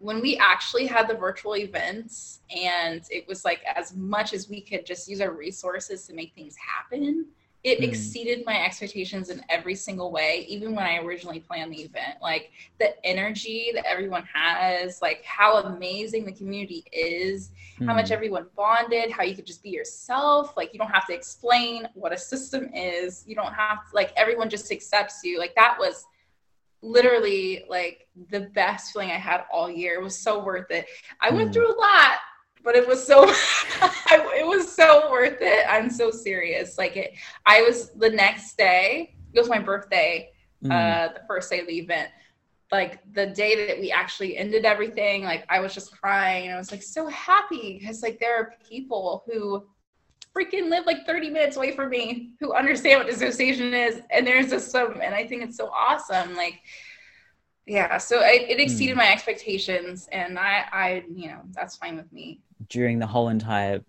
[0.00, 4.60] when we actually had the virtual events and it was like as much as we
[4.60, 7.26] could just use our resources to make things happen,
[7.64, 7.88] it mm.
[7.88, 12.50] exceeded my expectations in every single way even when i originally planned the event like
[12.78, 17.86] the energy that everyone has like how amazing the community is mm.
[17.86, 18.14] how much hmm.
[18.14, 22.12] everyone bonded how you could just be yourself like you don't have to explain what
[22.12, 26.06] a system is you don't have to, like everyone just accepts you like that was
[26.80, 30.86] literally like the best feeling i had all year it was so worth it
[31.20, 31.34] i mm.
[31.34, 31.54] went hmm.
[31.54, 32.18] through a lot
[32.68, 33.24] but it was so
[34.10, 35.64] it was so worth it.
[35.70, 36.76] I'm so serious.
[36.76, 37.14] Like it
[37.46, 40.70] i was the next day it was my birthday mm.
[40.70, 42.10] uh the first day of the event.
[42.70, 46.44] Like the day that we actually ended everything like i was just crying.
[46.48, 49.66] And i was like so happy because like there are people who
[50.36, 54.52] freaking live like 30 minutes away from me who understand what dissociation is and there's
[54.52, 56.36] a system and i think it's so awesome.
[56.36, 56.60] Like
[57.66, 58.98] yeah so it, it exceeded mm.
[58.98, 63.80] my expectations and i i you know that's fine with me during the whole entire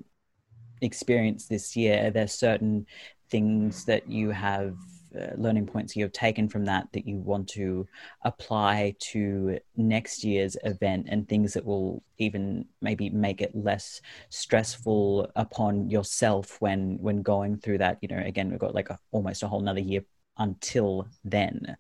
[0.82, 2.86] experience this year there's certain
[3.30, 4.76] things that you have
[5.16, 7.88] uh, learning points you have taken from that that you want to
[8.24, 15.30] apply to next year's event and things that will even maybe make it less stressful
[15.36, 19.42] upon yourself when when going through that you know again we've got like a, almost
[19.42, 20.04] a whole another year
[20.38, 21.76] until then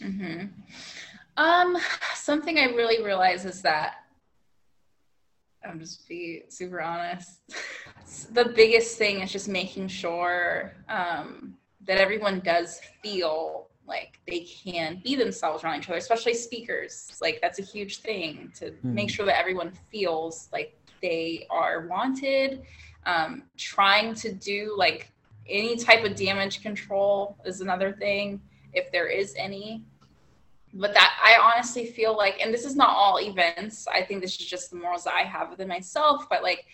[0.00, 0.46] mm-hmm.
[1.38, 1.78] Um,
[2.16, 3.98] something I really realize is that
[5.68, 7.40] I'm just be super honest.
[8.32, 11.54] the biggest thing is just making sure um,
[11.86, 17.16] that everyone does feel like they can be themselves around each other, especially speakers.
[17.20, 18.82] Like that's a huge thing to mm.
[18.82, 22.62] make sure that everyone feels like they are wanted.
[23.06, 25.10] Um, trying to do like
[25.48, 28.40] any type of damage control is another thing,
[28.74, 29.82] if there is any
[30.74, 33.86] but that I honestly feel like, and this is not all events.
[33.86, 36.28] I think this is just the morals that I have within myself.
[36.28, 36.64] But like,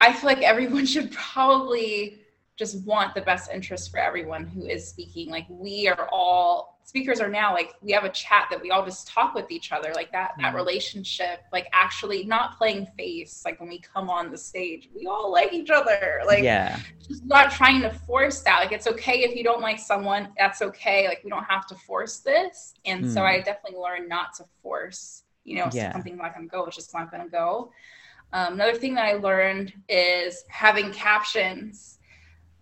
[0.00, 2.20] I feel like everyone should probably
[2.56, 5.30] just want the best interest for everyone who is speaking.
[5.30, 8.84] Like we are all speakers are now like we have a chat that we all
[8.84, 10.42] just talk with each other like that mm-hmm.
[10.42, 15.04] that relationship like actually not playing face like when we come on the stage we
[15.06, 19.24] all like each other like yeah just not trying to force that like it's okay
[19.24, 23.04] if you don't like someone that's okay like we don't have to force this and
[23.04, 23.12] mm.
[23.12, 25.92] so i definitely learned not to force you know yeah.
[25.92, 27.72] something not gonna go it's just not gonna go
[28.32, 31.98] um, another thing that i learned is having captions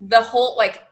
[0.00, 0.82] the whole like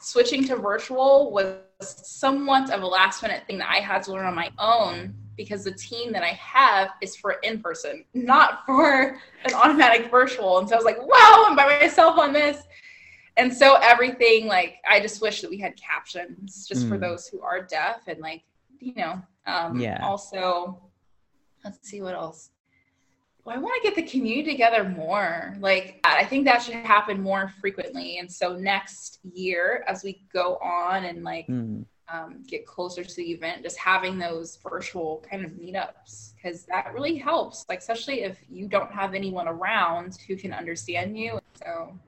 [0.00, 1.54] switching to virtual was
[1.84, 5.64] somewhat of a last minute thing that I had to learn on my own because
[5.64, 10.58] the team that I have is for in person, not for an automatic virtual.
[10.58, 12.62] And so I was like, wow, I'm by myself on this.
[13.36, 16.88] And so everything, like, I just wish that we had captions just mm.
[16.88, 18.42] for those who are deaf and, like,
[18.78, 19.98] you know, um, yeah.
[20.06, 20.80] Also,
[21.64, 22.50] let's see what else.
[23.44, 25.54] Well, I want to get the community together more.
[25.60, 28.18] Like, I think that should happen more frequently.
[28.18, 33.16] And so next year, as we go on and like mm um, get closer to
[33.16, 38.22] the event, just having those virtual kind of meetups, because that really helps, like, especially
[38.22, 41.38] if you don't have anyone around who can understand you.
[41.62, 41.98] So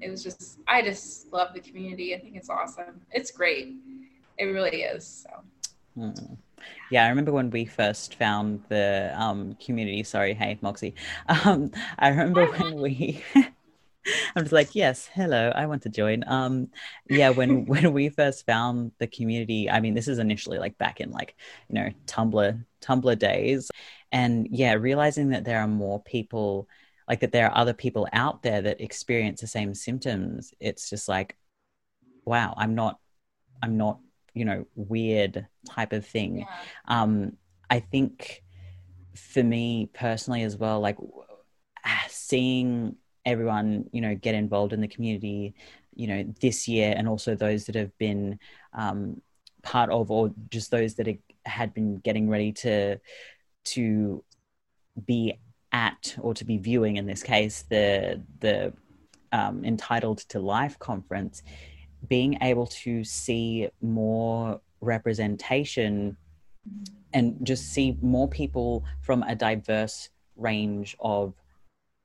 [0.00, 2.14] it was just, I just love the community.
[2.14, 3.00] I think it's awesome.
[3.12, 3.76] It's great.
[4.38, 5.24] It really is.
[5.24, 6.00] So.
[6.00, 6.34] Hmm.
[6.90, 10.02] Yeah, I remember when we first found the um, community.
[10.02, 10.94] Sorry, hey Moxie.
[11.28, 13.22] Um, I remember when we
[14.36, 16.24] I'm just like, yes, hello, I want to join.
[16.26, 16.68] Um,
[17.08, 21.00] yeah, when when we first found the community, I mean, this is initially like back
[21.00, 21.36] in like
[21.68, 23.70] you know Tumblr Tumblr days,
[24.12, 26.68] and yeah, realizing that there are more people,
[27.08, 30.52] like that there are other people out there that experience the same symptoms.
[30.60, 31.36] It's just like,
[32.24, 32.98] wow, I'm not,
[33.62, 34.00] I'm not,
[34.34, 36.38] you know, weird type of thing.
[36.38, 36.46] Yeah.
[36.86, 37.36] Um,
[37.70, 38.42] I think
[39.14, 40.98] for me personally as well, like
[42.08, 45.54] seeing everyone you know get involved in the community
[45.94, 48.38] you know this year and also those that have been
[48.74, 49.20] um,
[49.62, 52.98] part of or just those that are, had been getting ready to
[53.64, 54.22] to
[55.06, 55.34] be
[55.72, 58.72] at or to be viewing in this case the the
[59.32, 61.42] um, entitled to life conference
[62.08, 66.16] being able to see more representation
[67.12, 71.34] and just see more people from a diverse range of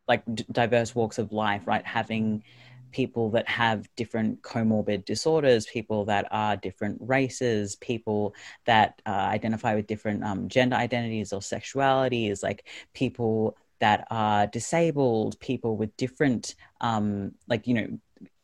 [0.07, 1.85] like d- diverse walks of life, right?
[1.85, 2.43] Having
[2.91, 8.33] people that have different comorbid disorders, people that are different races, people
[8.65, 15.39] that uh, identify with different um, gender identities or sexualities, like people that are disabled,
[15.39, 17.99] people with different, um, like, you know,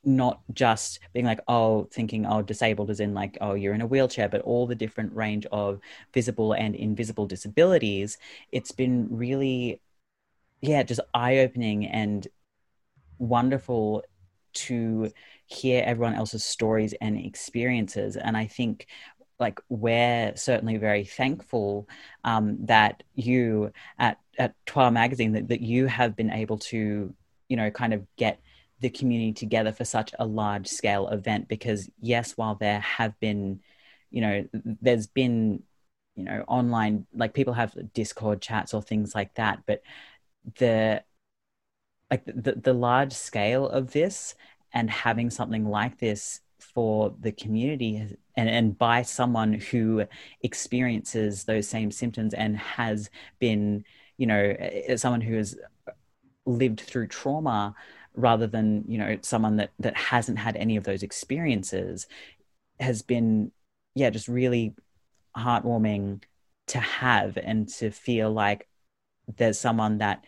[0.06, 3.88] not just being like, oh, thinking, oh, disabled as in like, oh, you're in a
[3.88, 5.80] wheelchair, but all the different range of
[6.14, 8.18] visible and invisible disabilities.
[8.52, 9.82] It's been really
[10.62, 12.28] yeah, just eye opening and
[13.18, 14.04] wonderful
[14.54, 15.12] to
[15.46, 18.16] hear everyone else's stories and experiences.
[18.18, 18.88] And I think
[19.40, 21.88] like we're certainly very thankful
[22.24, 27.14] um, that you at at Toi Magazine that, that you have been able to
[27.50, 28.40] you know kind of get
[28.86, 33.60] the community together for such a large scale event because yes while there have been
[34.12, 35.64] you know there's been
[36.14, 39.82] you know online like people have discord chats or things like that but
[40.60, 41.04] the
[42.12, 44.36] like the, the large scale of this
[44.72, 50.06] and having something like this for the community and, and by someone who
[50.44, 53.84] experiences those same symptoms and has been
[54.18, 55.58] you know eh, eh, someone who has
[56.46, 57.74] lived through trauma
[58.16, 62.08] rather than you know someone that that hasn't had any of those experiences
[62.80, 63.52] has been
[63.94, 64.74] yeah just really
[65.38, 66.22] heartwarming
[66.68, 68.68] to have and to feel like
[69.38, 70.24] there's someone that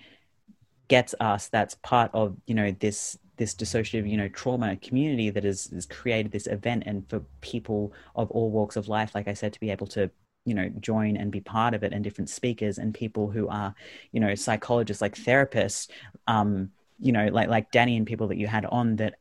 [0.87, 5.43] gets us that's part of you know this this dissociative you know trauma community that
[5.43, 9.33] has, has created this event and for people of all walks of life like i
[9.33, 10.09] said to be able to
[10.45, 13.75] you know join and be part of it and different speakers and people who are
[14.11, 15.89] you know psychologists like therapists
[16.27, 19.15] um you know like like danny and people that you had on that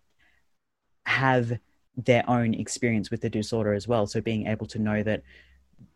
[1.05, 1.53] have
[1.97, 5.23] their own experience with the disorder as well so being able to know that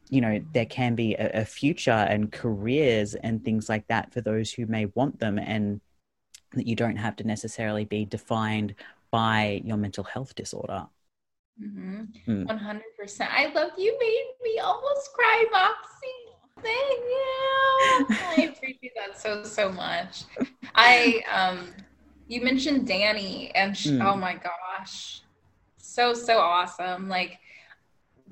[0.08, 4.20] you know there can be a, a, future and careers and things like that for
[4.20, 5.80] those who may want them and
[6.52, 8.74] that you don't have to necessarily be defined
[9.10, 10.86] by your mental health disorder
[11.62, 12.02] mm-hmm.
[12.26, 12.46] mm.
[12.46, 16.29] 100% i love you made me almost cry moxie
[16.62, 20.24] thank you i appreciate that so so much
[20.74, 21.68] i um
[22.28, 24.04] you mentioned danny and she, mm.
[24.04, 25.22] oh my gosh
[25.78, 27.38] so so awesome like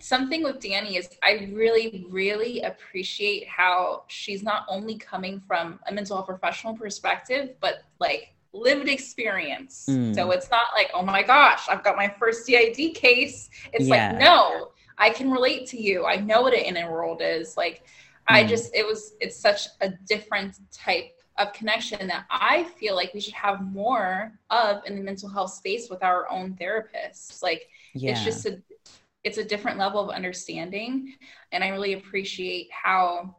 [0.00, 5.92] something with Danny is I really, really appreciate how she's not only coming from a
[5.92, 9.86] mental health professional perspective, but like lived experience.
[9.88, 10.14] Mm.
[10.14, 13.50] So it's not like, oh my gosh, I've got my first DID case.
[13.72, 14.10] It's yeah.
[14.10, 16.06] like, no, I can relate to you.
[16.06, 17.56] I know what an inner world is.
[17.56, 17.84] Like,
[18.28, 18.34] mm.
[18.34, 23.14] I just, it was, it's such a different type of connection that I feel like
[23.14, 27.42] we should have more of in the mental health space with our own therapists.
[27.42, 28.12] Like, yeah.
[28.12, 28.62] it's just a
[29.24, 31.12] it's a different level of understanding
[31.50, 33.34] and i really appreciate how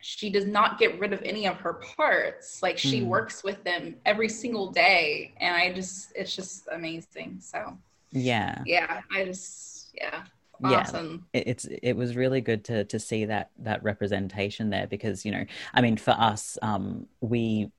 [0.00, 3.06] she does not get rid of any of her parts like she mm.
[3.06, 7.76] works with them every single day and i just it's just amazing so
[8.10, 8.62] Yeah.
[8.64, 9.00] Yeah.
[9.14, 10.24] I just, yeah.
[10.62, 11.26] Awesome.
[11.32, 15.32] Yeah, it's it was really good to to see that that representation there because you
[15.32, 15.44] know
[15.74, 17.70] I mean for us um we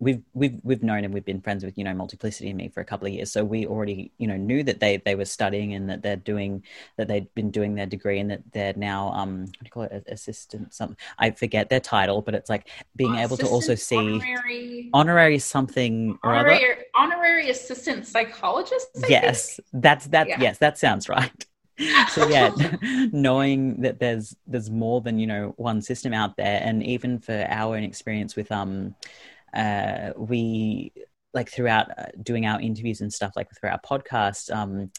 [0.00, 2.80] we've we've we've known and we've been friends with you know multiplicity and me for
[2.80, 5.74] a couple of years so we already you know knew that they they were studying
[5.74, 6.62] and that they're doing
[6.96, 9.82] that they'd been doing their degree and that they're now um what do you call
[9.82, 13.96] it assistant something i forget their title but it's like being able to also see
[13.96, 16.84] honorary, honorary something honorary, or other.
[16.94, 19.82] honorary assistant psychologist I yes think?
[19.82, 20.40] that's that yeah.
[20.40, 21.46] yes that sounds right
[22.10, 22.50] so yeah
[23.12, 27.46] knowing that there's there's more than you know one system out there and even for
[27.48, 28.94] our own experience with um
[29.54, 30.92] uh, we
[31.34, 34.90] like throughout uh, doing our interviews and stuff like through our podcast um,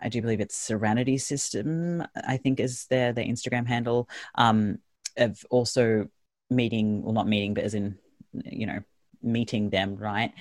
[0.00, 4.78] i do believe it's serenity system i think is their their instagram handle um,
[5.16, 6.06] of also
[6.50, 7.98] meeting well not meeting but as in
[8.44, 8.80] you know
[9.22, 10.32] meeting them right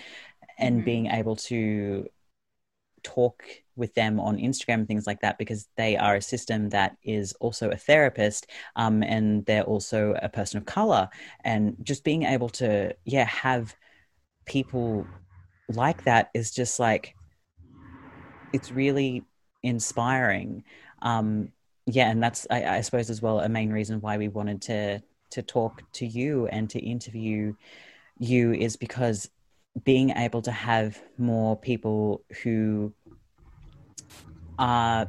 [0.59, 0.85] and mm-hmm.
[0.85, 2.07] being able to
[3.07, 3.43] talk
[3.77, 7.31] with them on Instagram and things like that because they are a system that is
[7.39, 11.07] also a therapist um, and they're also a person of color.
[11.45, 13.75] And just being able to, yeah, have
[14.45, 15.07] people
[15.69, 17.15] like that is just like,
[18.51, 19.23] it's really
[19.63, 20.63] inspiring.
[21.01, 21.51] Um,
[21.85, 25.01] yeah, and that's, I, I suppose, as well, a main reason why we wanted to
[25.29, 27.53] to talk to you and to interview
[28.17, 29.29] you is because
[29.83, 32.93] being able to have more people who
[34.57, 35.05] are uh,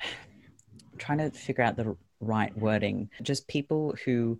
[0.98, 4.38] trying to figure out the right wording, just people who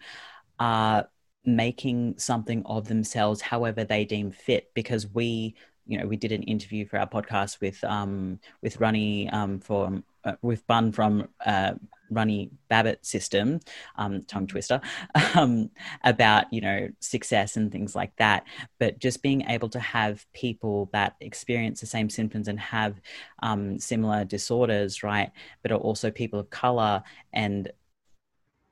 [0.58, 1.08] are
[1.44, 5.54] making something of themselves however they deem fit because we
[5.90, 10.02] you know we did an interview for our podcast with um with Runny um for
[10.24, 11.72] uh, with Bun from uh
[12.10, 13.60] Runny Babbitt system,
[13.96, 14.80] um, tongue twister,
[15.34, 15.70] um,
[16.04, 18.44] about you know success and things like that.
[18.78, 23.00] But just being able to have people that experience the same symptoms and have
[23.42, 25.30] um, similar disorders, right?
[25.62, 27.70] But are also people of color and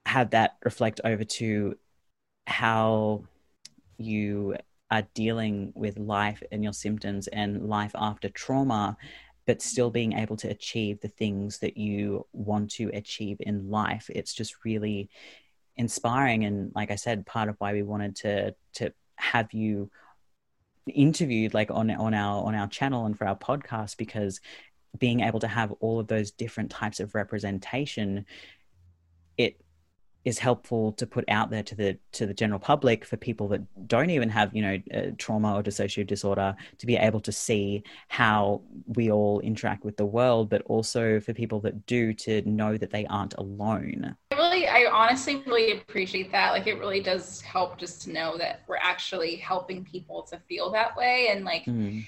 [0.06, 1.76] have that reflect over to
[2.46, 3.24] how
[3.98, 4.56] you
[4.90, 8.96] are dealing with life and your symptoms and life after trauma
[9.48, 14.10] but still being able to achieve the things that you want to achieve in life.
[14.14, 15.08] It's just really
[15.74, 16.44] inspiring.
[16.44, 19.90] And like I said, part of why we wanted to to have you
[20.86, 24.38] interviewed like on on our on our channel and for our podcast because
[24.98, 28.26] being able to have all of those different types of representation
[30.28, 33.88] is helpful to put out there to the to the general public for people that
[33.88, 37.82] don't even have you know uh, trauma or dissociative disorder to be able to see
[38.08, 38.60] how
[38.94, 42.90] we all interact with the world but also for people that do to know that
[42.90, 44.14] they aren't alone.
[44.30, 46.52] I really i honestly really appreciate that.
[46.52, 50.70] Like it really does help just to know that we're actually helping people to feel
[50.72, 51.28] that way.
[51.30, 52.06] And like mm.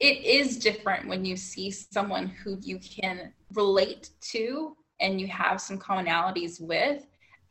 [0.00, 5.60] it is different when you see someone who you can relate to and you have
[5.60, 7.06] some commonalities with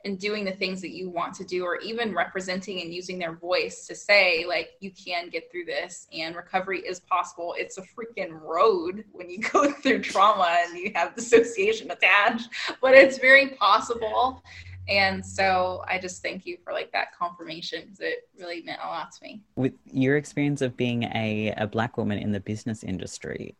[0.06, 3.34] and doing the things that you want to do or even representing and using their
[3.34, 7.56] voice to say like you can get through this and recovery is possible.
[7.58, 12.50] It's a freaking road when you go through trauma and you have dissociation attached
[12.82, 14.44] but it's very possible.
[14.90, 18.88] And so i just thank you for like that confirmation because it really meant a
[18.88, 19.42] lot to me.
[19.56, 23.56] With your experience of being a, a black woman in the business industry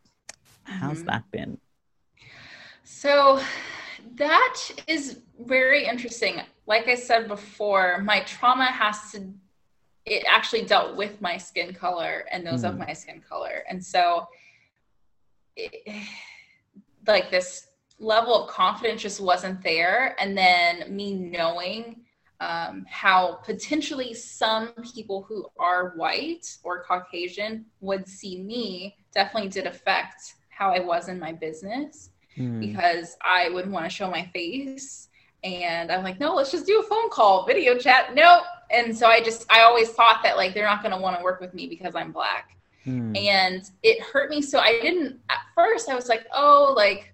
[0.68, 1.06] how's mm-hmm.
[1.06, 1.58] that been?
[2.84, 3.40] So
[4.14, 6.40] that is very interesting.
[6.66, 9.32] Like I said before, my trauma has to,
[10.04, 12.70] it actually dealt with my skin color and those mm.
[12.70, 13.64] of my skin color.
[13.68, 14.26] And so,
[15.56, 16.04] it,
[17.06, 17.68] like, this
[17.98, 20.14] level of confidence just wasn't there.
[20.20, 22.02] And then me knowing
[22.40, 29.66] um, how potentially some people who are white or Caucasian would see me definitely did
[29.66, 32.60] affect how I was in my business mm.
[32.60, 35.07] because I wouldn't want to show my face.
[35.44, 38.14] And I'm like, no, let's just do a phone call, video chat.
[38.14, 38.42] Nope.
[38.70, 41.22] And so I just, I always thought that like they're not going to want to
[41.22, 42.56] work with me because I'm black.
[42.86, 43.16] Mm.
[43.16, 44.42] And it hurt me.
[44.42, 47.12] So I didn't, at first, I was like, oh, like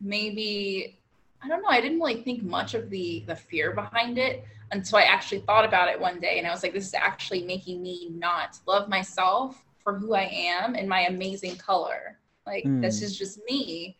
[0.00, 0.98] maybe,
[1.42, 1.68] I don't know.
[1.68, 5.64] I didn't really think much of the the fear behind it until I actually thought
[5.64, 6.38] about it one day.
[6.38, 10.28] And I was like, this is actually making me not love myself for who I
[10.32, 12.18] am and my amazing color.
[12.46, 12.80] Like, mm.
[12.80, 13.96] this is just me.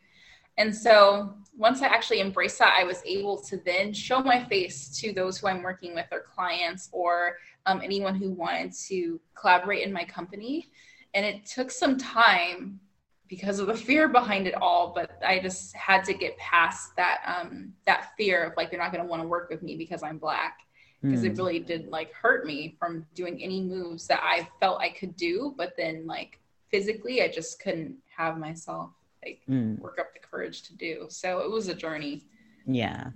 [0.57, 4.89] And so once I actually embraced that, I was able to then show my face
[5.01, 7.37] to those who I'm working with or clients or
[7.67, 10.71] um, anyone who wanted to collaborate in my company.
[11.15, 12.81] And it took some time
[13.29, 17.21] because of the fear behind it all, but I just had to get past that
[17.27, 20.03] um, that fear of like they're not going to want to work with me because
[20.03, 20.59] I'm black.
[21.03, 21.27] Because mm.
[21.27, 21.39] it hmm.
[21.39, 25.55] really did like hurt me from doing any moves that I felt I could do,
[25.57, 26.39] but then like
[26.71, 28.91] physically I just couldn't have myself.
[29.25, 29.79] Like mm.
[29.79, 31.07] work up the courage to do.
[31.09, 32.23] So it was a journey.
[32.67, 33.11] Yeah.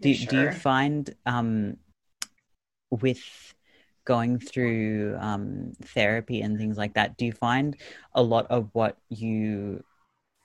[0.00, 0.30] Do, sure.
[0.30, 1.76] do you find um,
[2.90, 3.22] with
[4.04, 7.76] going through um, therapy and things like that, do you find
[8.14, 9.84] a lot of what you,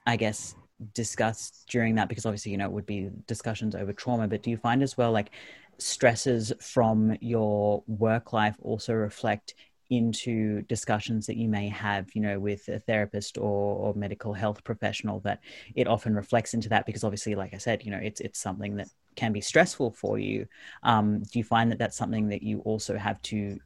[0.05, 0.55] I guess,
[0.93, 2.09] discussed during that?
[2.09, 4.97] Because obviously, you know, it would be discussions over trauma, but do you find as
[4.97, 5.32] well like
[5.78, 9.55] stresses from your work life also reflect
[9.90, 14.64] into discussions that you may have, you know, with a therapist or, or medical health
[14.64, 15.40] professional, that
[15.76, 18.76] it often reflects into that because obviously, like I said, you know, it's it's something
[18.78, 20.48] that can be stressful for you.
[20.84, 23.60] Um, do you find that that's something that you also have to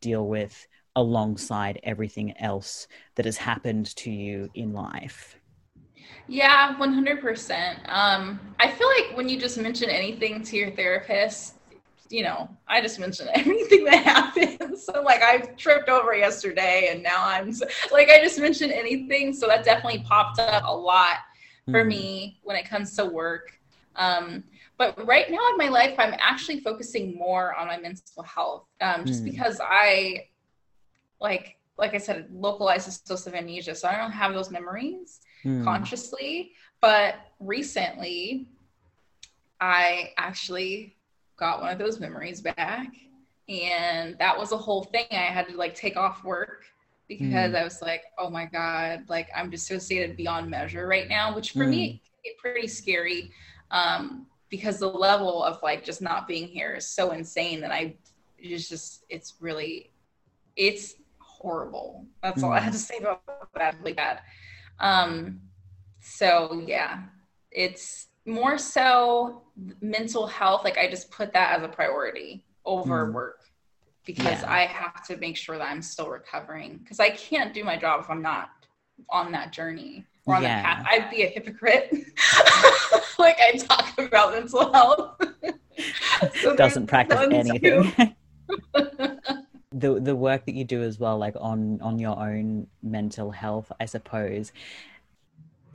[0.00, 0.66] deal with
[0.96, 5.36] alongside everything else that has happened to you in life?
[6.28, 7.88] Yeah, 100%.
[7.88, 11.55] Um, I feel like when you just mention anything to your therapist,
[12.10, 14.58] you know, I just mentioned everything that happened.
[14.76, 17.50] So like I tripped over yesterday and now I'm
[17.90, 19.32] like I just mentioned anything.
[19.32, 21.16] So that definitely popped up a lot
[21.70, 21.88] for mm.
[21.88, 23.58] me when it comes to work.
[23.96, 24.44] Um,
[24.78, 29.04] but right now in my life, I'm actually focusing more on my mental health, um,
[29.04, 29.30] just mm.
[29.30, 30.26] because I,
[31.20, 35.64] like, like I said, localized dissociative amnesia, so I don't have those memories mm.
[35.64, 36.52] consciously.
[36.80, 38.48] But recently,
[39.60, 40.95] I actually
[41.36, 42.88] got one of those memories back.
[43.48, 45.06] And that was a whole thing.
[45.10, 46.64] I had to like take off work
[47.08, 47.54] because mm.
[47.54, 51.64] I was like, oh my God, like I'm dissociated beyond measure right now, which for
[51.64, 51.70] mm.
[51.70, 52.02] me,
[52.40, 53.30] pretty scary
[53.70, 57.96] um, because the level of like just not being here is so insane that I
[58.38, 59.92] it's just, it's really,
[60.56, 62.04] it's horrible.
[62.22, 62.46] That's mm.
[62.46, 63.22] all I had to say about
[63.54, 63.76] that.
[63.78, 64.20] Really bad.
[64.80, 65.40] Um,
[66.00, 67.04] so yeah,
[67.52, 69.42] it's, more so
[69.80, 73.12] mental health like i just put that as a priority over mm.
[73.12, 73.40] work
[74.04, 74.52] because yeah.
[74.52, 78.00] i have to make sure that i'm still recovering because i can't do my job
[78.00, 78.50] if i'm not
[79.10, 80.62] on that journey or on yeah.
[80.62, 81.90] that path i'd be a hypocrite
[83.18, 85.20] like i talk about mental health
[86.42, 87.92] so doesn't practice anything
[89.72, 93.70] the the work that you do as well like on on your own mental health
[93.78, 94.52] i suppose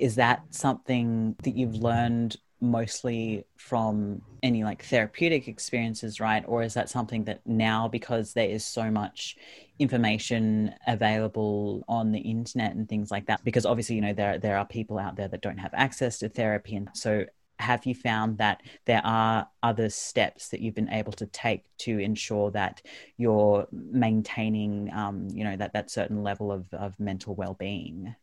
[0.02, 6.44] is that something that you've learned mostly from any like therapeutic experiences, right?
[6.48, 9.38] Or is that something that now, because there is so much
[9.78, 14.58] information available on the internet and things like that, because obviously, you know, there, there
[14.58, 16.76] are people out there that don't have access to therapy.
[16.76, 17.26] And so,
[17.60, 22.00] have you found that there are other steps that you've been able to take to
[22.00, 22.82] ensure that
[23.18, 28.16] you're maintaining, um, you know, that, that certain level of, of mental well being?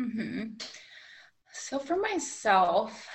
[0.00, 0.54] Mm-hmm.
[1.58, 3.06] So for myself,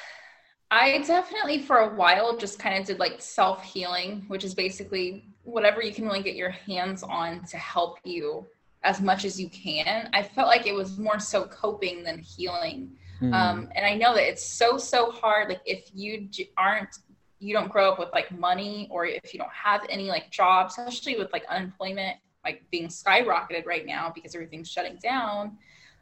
[0.69, 5.25] I definitely for a while just kind of did like self healing, which is basically
[5.43, 8.45] whatever you can really get your hands on to help you
[8.83, 10.09] as much as you can.
[10.13, 12.91] I felt like it was more so coping than healing.
[13.21, 13.33] Mm.
[13.33, 15.49] Um, and I know that it's so, so hard.
[15.49, 16.27] Like if you
[16.57, 16.97] aren't,
[17.39, 20.77] you don't grow up with like money or if you don't have any like jobs,
[20.77, 25.57] especially with like unemployment like being skyrocketed right now because everything's shutting down,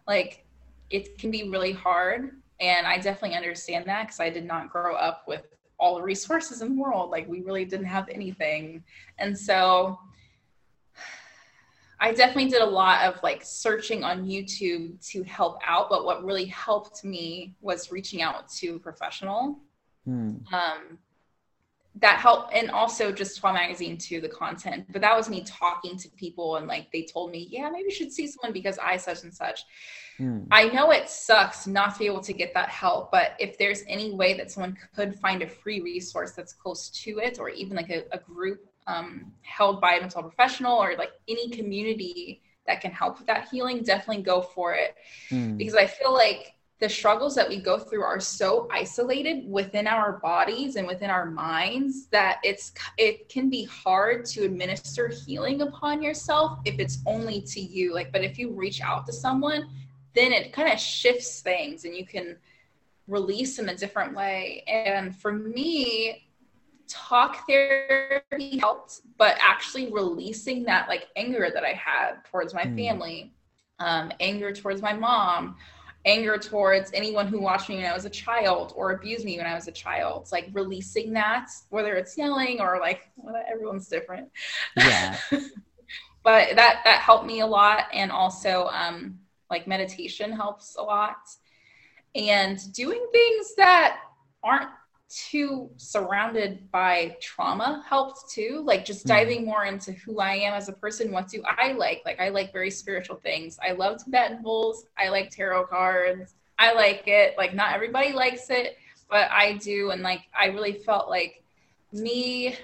[0.08, 0.46] like
[0.92, 2.32] it can be really hard.
[2.60, 5.48] And I definitely understand that because I did not grow up with
[5.80, 7.10] all the resources in the world.
[7.10, 8.84] Like we really didn't have anything.
[9.18, 9.98] And so
[12.00, 15.90] I definitely did a lot of like searching on YouTube to help out.
[15.90, 19.60] But what really helped me was reaching out to a professional.
[20.06, 20.38] Hmm.
[20.54, 21.00] Um,
[21.96, 25.98] that helped and also just Toi magazine too the content but that was me talking
[25.98, 28.96] to people and like they told me yeah maybe you should see someone because i
[28.96, 29.66] such and such
[30.18, 30.46] mm.
[30.52, 33.84] i know it sucks not to be able to get that help but if there's
[33.88, 37.76] any way that someone could find a free resource that's close to it or even
[37.76, 42.82] like a, a group um, held by a mental professional or like any community that
[42.82, 44.96] can help with that healing definitely go for it
[45.30, 45.58] mm.
[45.58, 50.14] because i feel like the struggles that we go through are so isolated within our
[50.14, 56.02] bodies and within our minds that it's it can be hard to administer healing upon
[56.02, 59.70] yourself if it's only to you like but if you reach out to someone
[60.16, 62.36] then it kind of shifts things and you can
[63.08, 66.28] release in a different way and for me
[66.88, 72.76] talk therapy helped but actually releasing that like anger that i had towards my mm.
[72.76, 73.32] family
[73.78, 75.56] um, anger towards my mom
[76.06, 79.46] anger towards anyone who watched me when I was a child or abused me when
[79.46, 80.24] I was a child.
[80.24, 84.30] It's like releasing that, whether it's yelling or like well, everyone's different.
[84.76, 85.18] Yeah.
[86.24, 91.18] but that that helped me a lot, and also um, like meditation helps a lot,
[92.16, 94.00] and doing things that
[94.44, 94.70] aren't
[95.14, 99.10] too surrounded by trauma helped too like just hmm.
[99.10, 102.30] diving more into who i am as a person what do i like like i
[102.30, 107.36] like very spiritual things i love tibetan bowls i like tarot cards I like it.
[107.38, 108.78] Like not everybody likes it,
[109.10, 109.90] but I do.
[109.90, 111.44] And like I really felt like
[111.92, 112.56] me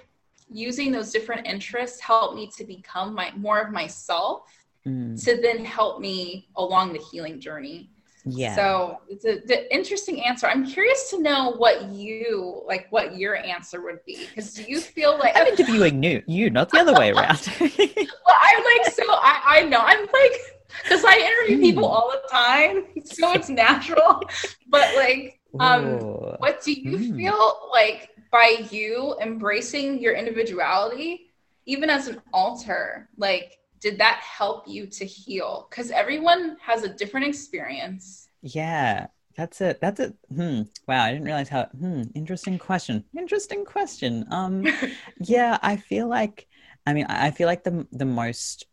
[0.50, 4.44] using those different interests helped me to become my more of myself
[4.86, 5.22] mm.
[5.26, 7.90] to then help me along the healing journey.
[8.30, 8.56] Yeah.
[8.56, 10.48] So it's a the interesting answer.
[10.48, 14.28] I'm curious to know what you like, what your answer would be.
[14.28, 17.50] Because do you feel like I'm interviewing you, you, not the other way around.
[17.60, 20.40] well, I'm like, so I, I know I'm like,
[20.84, 21.96] because I interview people hmm.
[21.96, 24.22] all the time, so it's natural.
[24.68, 26.36] But like, um, Ooh.
[26.40, 27.16] what do you mm.
[27.16, 31.32] feel like by you embracing your individuality,
[31.66, 33.10] even as an alter?
[33.18, 35.68] Like, did that help you to heal?
[35.70, 38.30] Because everyone has a different experience.
[38.42, 39.80] Yeah, that's it.
[39.82, 40.16] That's it.
[40.34, 40.64] Hmm.
[40.88, 41.66] Wow, I didn't realize how.
[41.66, 42.04] Hmm.
[42.16, 43.04] Interesting question.
[43.18, 44.26] Interesting question.
[44.32, 44.66] Um.
[45.20, 46.48] yeah, I feel like.
[46.86, 48.66] I mean, I feel like the the most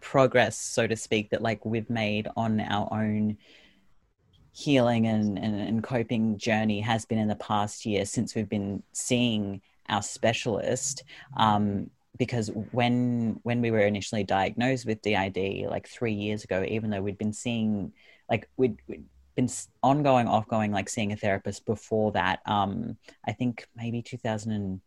[0.00, 3.36] progress, so to speak, that like we've made on our own
[4.52, 8.82] healing and, and, and coping journey has been in the past year since we've been
[8.92, 11.04] seeing our specialist.
[11.36, 16.90] Um, because when when we were initially diagnosed with DID like three years ago, even
[16.90, 17.92] though we'd been seeing
[18.28, 19.04] like we'd, we'd
[19.36, 19.48] been
[19.82, 22.40] ongoing, offgoing, like seeing a therapist before that.
[22.44, 22.96] Um,
[23.26, 24.80] I think maybe 2000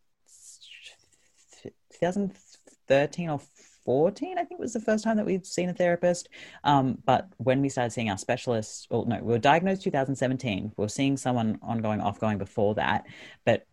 [2.01, 3.39] 2013 or
[3.86, 6.29] 14, I think was the first time that we'd seen a therapist.
[6.63, 10.71] Um, but when we started seeing our specialists, well, no, we were diagnosed 2017.
[10.75, 13.05] We were seeing someone ongoing, offgoing before that.
[13.45, 13.65] But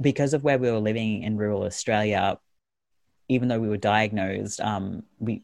[0.00, 2.38] because of where we were living in rural Australia,
[3.32, 5.42] even though we were diagnosed, um, we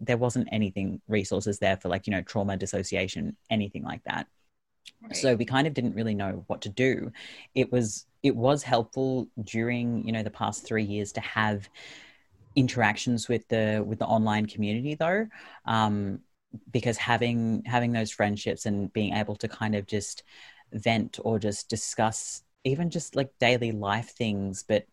[0.00, 4.26] there wasn't anything resources there for like you know trauma dissociation anything like that
[5.02, 5.16] right.
[5.16, 7.10] so we kind of didn't really know what to do
[7.54, 11.68] it was it was helpful during you know the past three years to have
[12.56, 15.26] interactions with the with the online community though
[15.66, 16.20] um,
[16.72, 20.24] because having having those friendships and being able to kind of just
[20.72, 24.84] vent or just discuss even just like daily life things but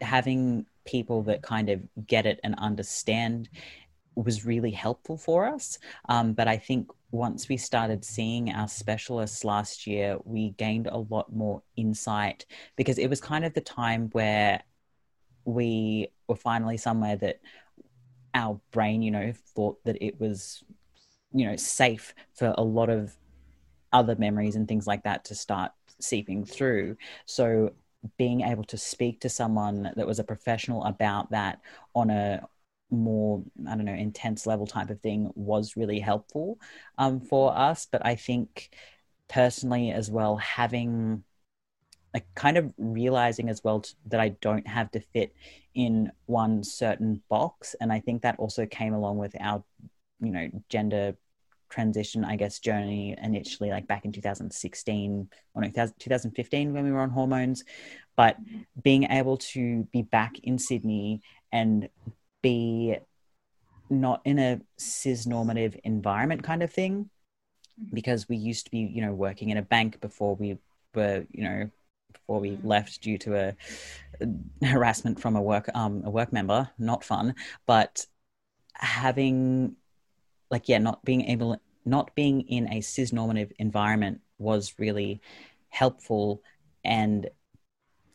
[0.00, 3.48] having people that kind of get it and understand
[4.14, 5.78] was really helpful for us.
[6.08, 10.98] Um, but I think once we started seeing our specialists last year, we gained a
[10.98, 12.44] lot more insight
[12.76, 14.62] because it was kind of the time where
[15.44, 17.40] we were finally somewhere that
[18.34, 20.62] our brain, you know, thought that it was,
[21.32, 23.16] you know, safe for a lot of
[23.92, 26.96] other memories and things like that to start seeping through.
[27.24, 27.72] So
[28.16, 31.60] being able to speak to someone that was a professional about that
[31.94, 32.46] on a
[32.90, 36.58] more i don't know intense level type of thing was really helpful
[36.96, 37.86] um, for us.
[37.90, 38.70] But i think
[39.28, 41.22] personally as well having
[42.14, 45.34] like kind of realizing as well t- that i don't have to fit
[45.74, 47.76] in one certain box.
[47.80, 49.62] And i think that also came along with our
[50.20, 51.16] you know gender
[51.68, 57.00] transition i guess journey initially like back in 2016 or no, 2015 when we were
[57.00, 57.64] on hormones
[58.16, 58.36] but
[58.82, 61.20] being able to be back in sydney
[61.52, 61.88] and
[62.42, 62.96] be
[63.90, 67.10] not in a cis normative environment kind of thing
[67.80, 67.94] mm-hmm.
[67.94, 70.58] because we used to be you know working in a bank before we
[70.94, 71.70] were you know
[72.12, 72.68] before we mm-hmm.
[72.68, 73.56] left due to a,
[74.20, 77.34] a harassment from a work um a work member not fun
[77.66, 78.06] but
[78.74, 79.74] having
[80.50, 85.20] like yeah not being able not being in a cis normative environment was really
[85.70, 86.42] helpful
[86.84, 87.28] and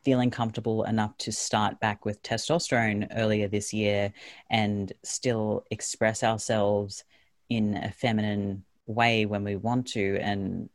[0.04, 4.12] feeling comfortable enough to start back with testosterone earlier this year
[4.50, 7.04] and still express ourselves
[7.50, 10.18] in a feminine way when we want to.
[10.20, 10.70] And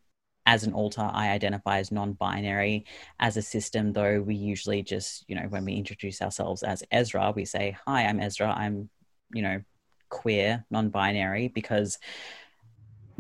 [0.47, 2.87] as an alter i identify as non-binary.
[3.21, 7.33] As a system though we usually just you know when we introduce ourselves as ezra
[7.37, 8.55] we say hi i'm ezra.
[8.57, 8.89] I'm
[9.35, 9.61] you know
[10.09, 11.99] queer non-binary because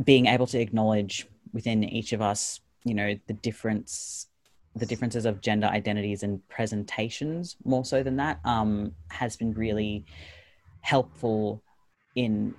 [0.02, 4.26] being able to acknowledge within each of us you know the difference
[4.76, 10.04] the differences of gender identities and presentations more so than that um, has been really
[10.82, 11.62] helpful
[12.14, 12.54] in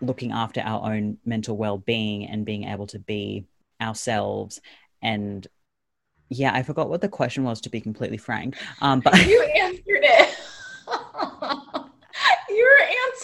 [0.00, 3.44] looking after our own mental well-being and being able to be
[3.80, 4.60] ourselves.
[5.02, 5.46] And
[6.32, 8.56] yeah i forgot what the question was to be completely frank.
[8.80, 10.38] Um, but you answered it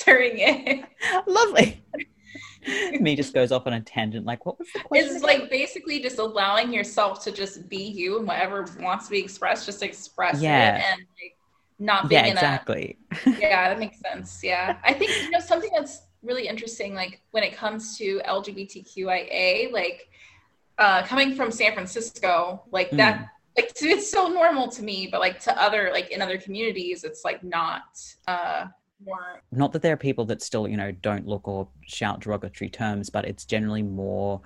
[0.07, 0.85] answering it
[1.27, 1.83] lovely
[3.01, 4.27] me just goes off on a tangent.
[4.27, 5.07] Like, what was the question?
[5.07, 5.41] It's again?
[5.41, 9.67] like basically just allowing yourself to just be you and whatever wants to be expressed,
[9.67, 10.77] just express yeah.
[10.77, 11.37] it and like
[11.79, 12.99] not being yeah, exactly.
[13.27, 14.41] A, yeah, that makes sense.
[14.43, 19.73] Yeah, I think you know something that's really interesting, like when it comes to LGBTQIA,
[19.73, 20.09] like
[20.79, 22.97] uh, coming from San Francisco, like mm.
[22.99, 23.29] that.
[23.57, 27.25] Like it's so normal to me, but like to other like in other communities, it's
[27.25, 27.85] like not.
[28.29, 28.67] Uh,
[29.05, 32.71] more not that there are people that still you know don't look or shout derogatory
[32.71, 34.41] terms but it's generally more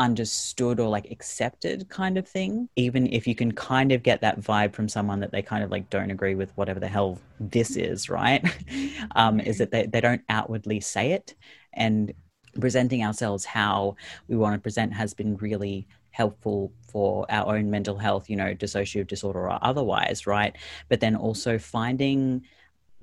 [0.00, 2.68] understood or like accepted kind of thing.
[2.74, 5.70] Even if you can kind of get that vibe from someone that they kind of
[5.70, 8.42] like don't agree with whatever the hell this is right?
[9.14, 11.34] Um is that they, they don't outwardly say it.
[11.74, 12.12] And
[12.58, 13.96] presenting ourselves how
[14.26, 18.54] we want to present has been really helpful for our own mental health, you know,
[18.54, 20.56] dissociative disorder or otherwise, right?
[20.88, 22.42] But then also finding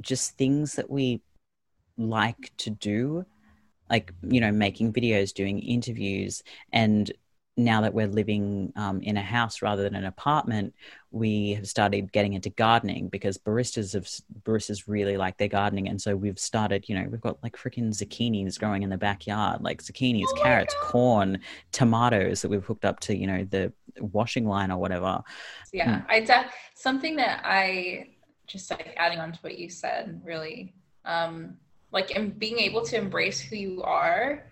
[0.02, 1.22] just things that we
[1.98, 3.26] like to do,
[3.90, 7.12] like, you know, making videos, doing interviews, and
[7.58, 10.76] now that we're living um, in a house rather than an apartment,
[11.10, 14.08] we have started getting into gardening because baristas have
[14.44, 16.88] baristas really like their gardening, and so we've started.
[16.88, 20.76] You know, we've got like freaking zucchinis growing in the backyard, like zucchinis, oh carrots,
[20.76, 20.84] God.
[20.84, 21.40] corn,
[21.72, 25.24] tomatoes that we've hooked up to you know the washing line or whatever.
[25.74, 26.06] Yeah, mm.
[26.10, 28.10] I de- something that I
[28.48, 30.74] just like adding on to what you said really
[31.06, 31.58] um
[31.92, 34.44] like and being able to embrace who you are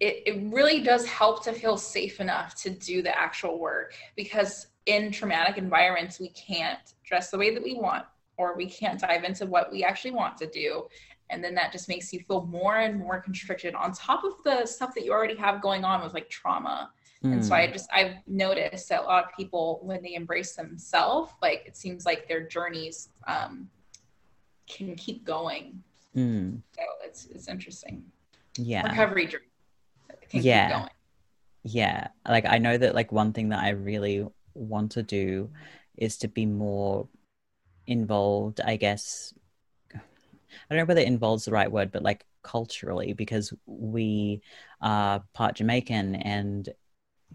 [0.00, 4.68] it, it really does help to feel safe enough to do the actual work because
[4.86, 8.04] in traumatic environments we can't dress the way that we want
[8.36, 10.86] or we can't dive into what we actually want to do.
[11.30, 14.66] And then that just makes you feel more and more constricted on top of the
[14.66, 16.90] stuff that you already have going on with like trauma
[17.24, 17.32] mm.
[17.32, 17.72] and so i hmm.
[17.72, 22.04] just i've noticed that a lot of people when they embrace themselves like it seems
[22.04, 23.68] like their journeys um,
[24.68, 25.82] can keep going
[26.16, 26.60] mm.
[26.76, 28.04] so it's it's interesting
[28.56, 29.44] yeah recovery journey
[30.30, 30.86] yeah
[31.64, 35.50] yeah like i know that like one thing that i really want to do
[35.96, 37.08] is to be more
[37.86, 39.34] involved i guess
[39.94, 39.98] i
[40.70, 44.40] don't know whether it involves the right word but like culturally because we
[44.80, 46.68] are part jamaican and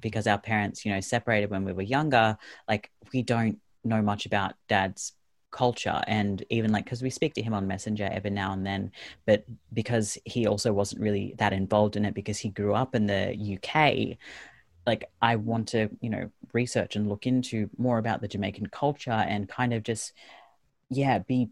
[0.01, 2.37] because our parents you know separated when we were younger
[2.67, 5.13] like we don't know much about dad's
[5.51, 6.01] culture.
[6.07, 8.91] And even like because we speak to him on messenger every now and then
[9.25, 13.07] but because he also wasn't really that involved in it because he grew up in
[13.07, 14.17] the uk
[14.85, 19.11] like i want to you know research and look into more about the jamaican culture
[19.11, 20.13] and kind of just
[20.89, 21.49] yeah be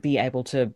[0.00, 0.72] be able to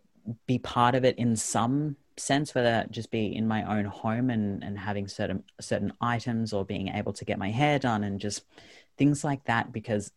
[0.47, 4.29] be part of it in some sense whether that just be in my own home
[4.29, 8.19] and and having certain certain items or being able to get my hair done and
[8.19, 8.43] just
[8.97, 10.11] things like that because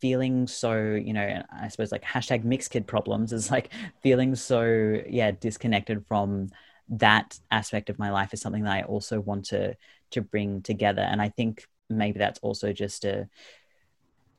[0.00, 3.70] feeling so you know i suppose like hashtag mixed kid problems is like
[4.02, 6.48] feeling so yeah disconnected from
[6.88, 9.74] that aspect of my life is something that i also want to
[10.10, 11.02] to bring together.
[11.02, 13.28] And i think maybe that's also just a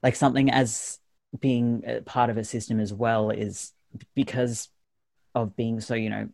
[0.02, 1.00] like something as
[1.40, 3.74] being part of a system as well is
[4.16, 4.70] because
[5.36, 6.30] of being so you know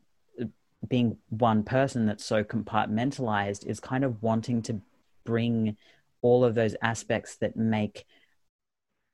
[0.88, 4.82] being one person that's so compartmentalized is kind of wanting to
[5.26, 5.76] bring
[6.22, 8.06] all of those aspects that make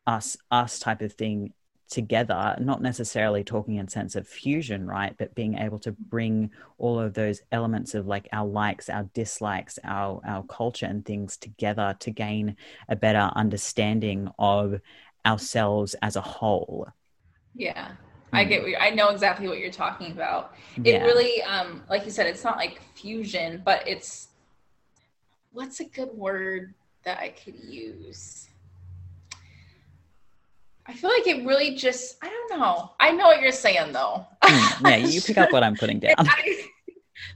[0.07, 1.51] us us type of thing
[1.89, 5.15] together not necessarily talking in sense of fusion right?
[5.17, 9.77] But being able to bring all of those elements of like our likes our dislikes
[9.83, 12.57] our our culture and things together to gain
[12.89, 14.81] a better understanding of
[15.25, 16.87] ourselves as a whole.
[17.55, 17.91] Yeah
[18.35, 20.55] I get what I know exactly what you're talking about.
[20.77, 21.03] It yeah.
[21.03, 24.29] really, um, like you said, it's not like fusion, but it's
[25.51, 26.73] what's a good word
[27.03, 28.49] that I could use?
[30.85, 32.91] I feel like it really just, I don't know.
[32.99, 34.25] I know what you're saying though.
[34.43, 36.13] Hmm, yeah, you pick up what I'm putting down.
[36.19, 36.67] I,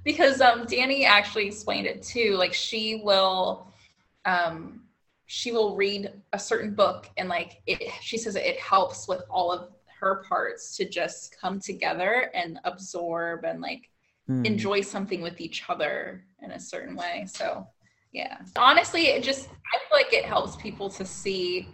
[0.03, 2.35] because um, Danny actually explained it too.
[2.35, 3.67] Like she will,
[4.25, 4.81] um,
[5.25, 9.51] she will read a certain book and like it, she says it helps with all
[9.51, 9.69] of
[9.99, 13.89] her parts to just come together and absorb and like
[14.29, 14.45] mm.
[14.45, 17.25] enjoy something with each other in a certain way.
[17.27, 17.67] So
[18.11, 21.69] yeah, honestly, it just, I feel like it helps people to see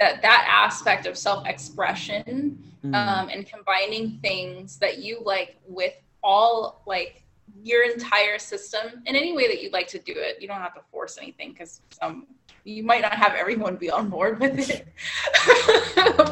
[0.00, 2.94] that that aspect of self-expression mm.
[2.94, 7.24] um, and combining things that you like with all like
[7.62, 10.74] your entire system in any way that you'd like to do it you don't have
[10.74, 12.26] to force anything because um,
[12.68, 14.88] you might not have everyone be on board with it.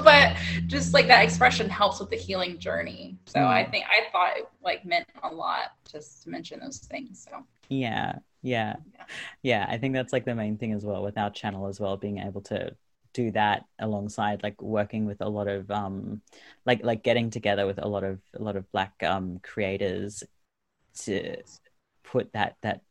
[0.04, 3.16] But just like that expression helps with the healing journey.
[3.26, 3.46] So mm.
[3.46, 7.44] i think i thought it like meant a lot just to mention those things so.
[7.68, 8.18] Yeah.
[8.42, 8.76] Yeah.
[9.42, 11.96] Yeah i think that's like the main thing as well with our channel as well
[11.96, 12.76] being able to
[13.12, 16.20] do that alongside like working with a lot of um
[16.66, 20.22] like like getting together with a lot of a lot of black um creators
[21.00, 21.36] to
[22.04, 22.82] put that that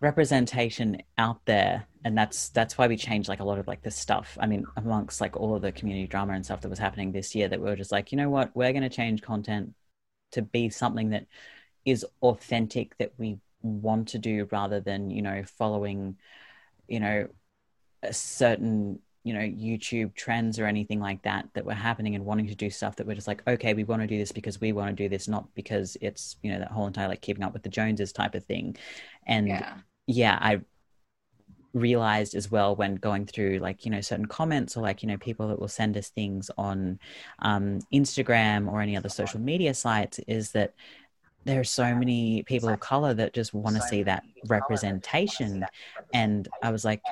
[0.00, 3.90] representation out there and that's that's why we changed like a lot of like the
[3.90, 7.10] stuff i mean amongst like all of the community drama and stuff that was happening
[7.10, 8.54] this year that we were just like you know what?
[8.54, 9.74] We're going to change content
[10.32, 11.26] to be something that
[11.84, 16.16] is authentic that we want to do rather than you know following
[16.86, 17.26] you know
[18.02, 22.46] a certain you know youtube trends or anything like that that were happening and wanting
[22.46, 24.72] to do stuff that we're just like okay we want to do this because we
[24.72, 27.52] want to do this not because it's you know that whole entire like keeping up
[27.52, 28.76] with the joneses type of thing.
[29.26, 29.74] And yeah,
[30.08, 30.60] yeah i
[31.74, 35.18] realized as well when going through like you know certain comments or like you know
[35.18, 36.98] people that will send us things on
[37.40, 40.74] um, instagram or any other social media sites is that
[41.44, 45.64] there are so many people of color that just want to see that representation.
[46.12, 47.02] and i was like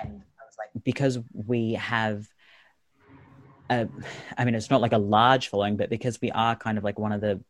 [0.85, 2.27] because we have
[3.71, 3.89] a,
[4.39, 6.99] I mean, it's not like a large following, but because we are kind of like
[6.99, 7.41] one of the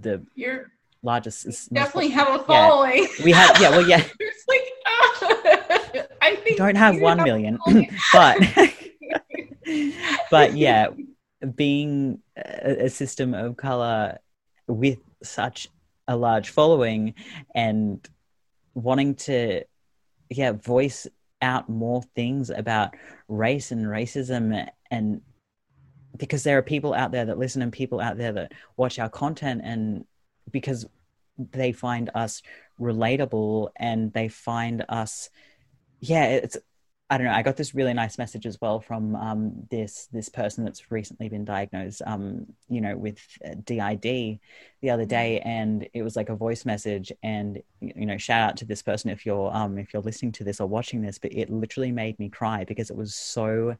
[0.00, 0.70] the you're
[1.02, 1.72] largest.
[1.72, 3.08] Definitely have a following.
[3.18, 3.96] Yeah, we have, yeah, well, yeah.
[4.48, 7.58] like, uh, I think don't have one million,
[8.12, 8.38] but
[10.30, 10.88] but yeah,
[11.54, 14.18] being a, a system of color
[14.66, 15.68] with such
[16.08, 17.14] a large following
[17.54, 18.08] and
[18.74, 19.62] wanting to
[20.30, 21.06] yeah voice
[21.42, 22.94] out more things about
[23.28, 25.20] race and racism and
[26.16, 29.08] because there are people out there that listen and people out there that watch our
[29.08, 30.04] content and
[30.52, 30.86] because
[31.38, 32.42] they find us
[32.80, 35.30] relatable and they find us
[36.00, 36.56] yeah it's
[37.12, 37.34] I don't know.
[37.34, 41.28] I got this really nice message as well from um, this this person that's recently
[41.28, 43.18] been diagnosed, um, you know, with
[43.64, 44.40] DID
[44.80, 45.48] the other day, mm-hmm.
[45.50, 47.12] and it was like a voice message.
[47.22, 50.44] And you know, shout out to this person if you're um, if you're listening to
[50.44, 53.76] this or watching this, but it literally made me cry because it was so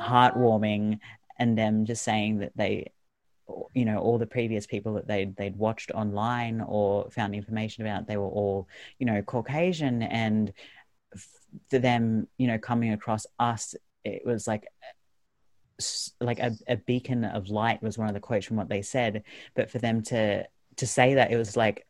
[0.00, 0.98] heartwarming,
[1.38, 2.90] and them just saying that they
[3.74, 8.06] you know all the previous people that they'd they'd watched online or found information about
[8.06, 10.52] they were all you know caucasian and
[11.68, 13.74] for them, you know, coming across us,
[14.04, 14.66] it was like
[16.20, 19.24] like a, a beacon of light was one of the quotes from what they said.
[19.54, 20.46] But for them to
[20.76, 21.86] to say that, it was like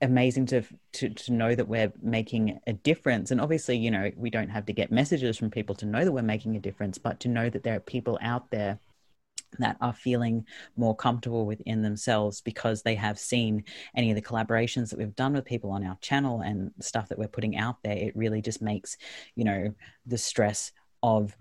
[0.00, 0.62] amazing to,
[0.92, 4.64] to to know that we're making a difference and obviously you know we don't have
[4.64, 7.50] to get messages from people to know that we're making a difference but to know
[7.50, 8.78] that there are people out there
[9.58, 10.44] that are feeling
[10.76, 13.64] more comfortable within themselves because they have seen
[13.96, 17.18] any of the collaborations that we've done with people on our channel and stuff that
[17.18, 18.96] we're putting out there it really just makes
[19.34, 19.74] you know
[20.06, 20.72] the stress
[21.02, 21.36] of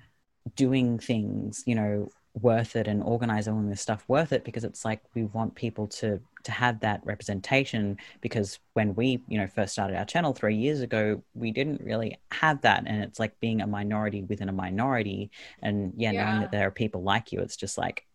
[0.55, 2.07] doing things you know
[2.41, 5.87] worth it and organizing all this stuff worth it because it's like we want people
[5.87, 10.55] to to have that representation because when we you know first started our channel 3
[10.55, 14.53] years ago we didn't really have that and it's like being a minority within a
[14.53, 15.31] minority
[15.61, 16.25] and yeah, yeah.
[16.25, 18.05] knowing that there are people like you it's just like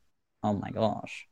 [0.43, 1.27] oh my gosh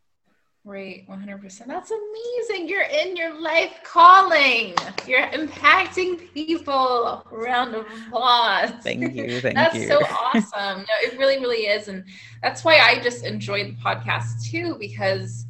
[0.63, 1.67] Right, 100%.
[1.67, 2.69] That's amazing.
[2.69, 4.75] You're in your life calling.
[5.07, 7.27] You're impacting people.
[7.31, 8.71] Round of applause.
[8.83, 9.41] Thank you.
[9.41, 9.89] Thank that's you.
[9.89, 10.81] so awesome.
[10.81, 11.89] No, it really, really is.
[11.89, 12.05] And
[12.43, 15.47] that's why I just enjoy the podcast too, because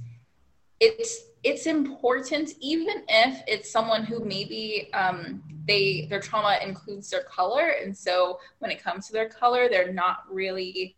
[0.78, 7.22] it's it's important even if it's someone who maybe um, they their trauma includes their
[7.22, 10.96] color and so when it comes to their color they're not really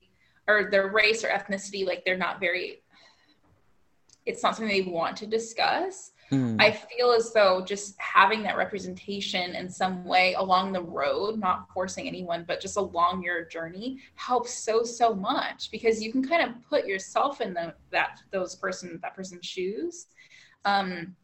[0.48, 2.81] or their race or ethnicity like they're not very
[4.26, 6.12] it's not something they want to discuss.
[6.30, 6.60] Mm.
[6.60, 11.68] I feel as though just having that representation in some way along the road, not
[11.74, 16.42] forcing anyone, but just along your journey helps so, so much because you can kind
[16.42, 20.06] of put yourself in the, that, those person, that person's shoes.
[20.64, 21.14] Um,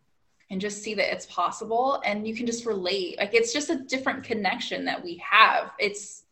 [0.51, 3.77] and just see that it's possible and you can just relate like it's just a
[3.85, 6.25] different connection that we have it's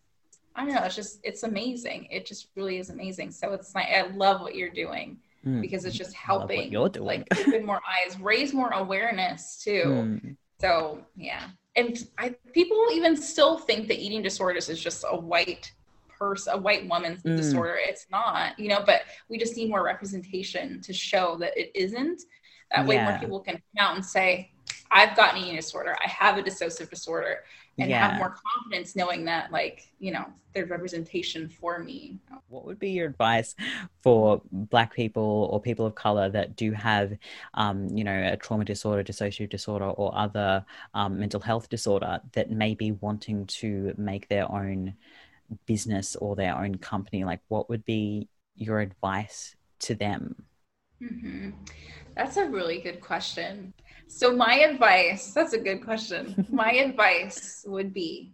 [0.54, 3.88] i don't know it's just it's amazing it just really is amazing so it's like
[3.88, 5.60] i love what you're doing mm.
[5.60, 9.84] because it's just helping like open more eyes, raise more awareness too.
[9.86, 10.36] Mm.
[10.60, 11.48] So yeah.
[11.76, 15.72] And I people even still think that eating disorders is just a white
[16.18, 17.36] person, a white woman's mm.
[17.36, 17.78] disorder.
[17.78, 22.22] It's not, you know, but we just need more representation to show that it isn't.
[22.74, 24.50] That way more people can come out and say,
[24.90, 25.96] I've got an eating disorder.
[26.04, 27.44] I have a dissociative disorder
[27.78, 28.08] and yeah.
[28.08, 30.24] have more confidence knowing that like you know
[30.54, 32.18] there's representation for me.
[32.48, 33.54] What would be your advice
[34.02, 37.12] for black people or people of color that do have
[37.54, 40.64] um, you know a trauma disorder dissociative disorder or other
[40.94, 44.94] um, mental health disorder that may be wanting to make their own
[45.66, 47.24] business or their own company?
[47.24, 50.46] Like what would be your advice to them
[51.02, 51.50] mm-hmm.
[52.14, 53.72] that's a really good question
[54.08, 56.46] so my advice, that's a good question.
[56.50, 58.32] My advice would be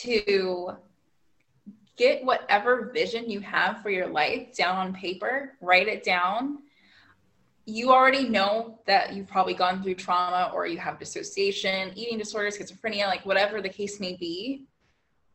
[0.00, 0.76] to
[1.96, 6.58] get whatever vision you have for your life down on paper, write it down.
[7.66, 12.56] You already know that you've probably gone through trauma or you have dissociation, eating disorders,
[12.56, 14.64] schizophrenia, like whatever the case may be.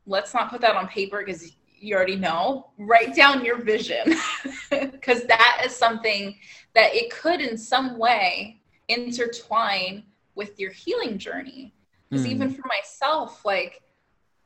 [0.08, 1.52] Let's not put that on paper because
[1.84, 2.72] you already know.
[2.78, 4.16] Write down your vision
[4.70, 6.36] because that is something
[6.76, 10.04] that it could in some way intertwine
[10.36, 11.74] with your healing journey
[12.10, 12.32] because mm.
[12.32, 13.82] even for myself like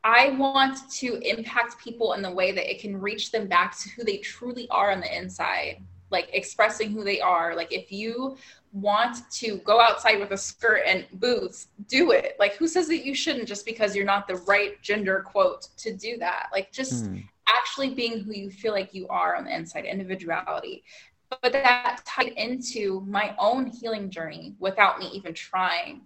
[0.03, 3.89] I want to impact people in the way that it can reach them back to
[3.89, 7.55] who they truly are on the inside, like expressing who they are.
[7.55, 8.37] Like if you
[8.71, 12.35] want to go outside with a skirt and boots, do it.
[12.39, 15.95] Like who says that you shouldn't just because you're not the right gender quote to
[15.95, 16.49] do that?
[16.51, 17.19] Like just hmm.
[17.47, 20.83] actually being who you feel like you are on the inside, individuality.
[21.41, 26.01] But that tied into my own healing journey without me even trying.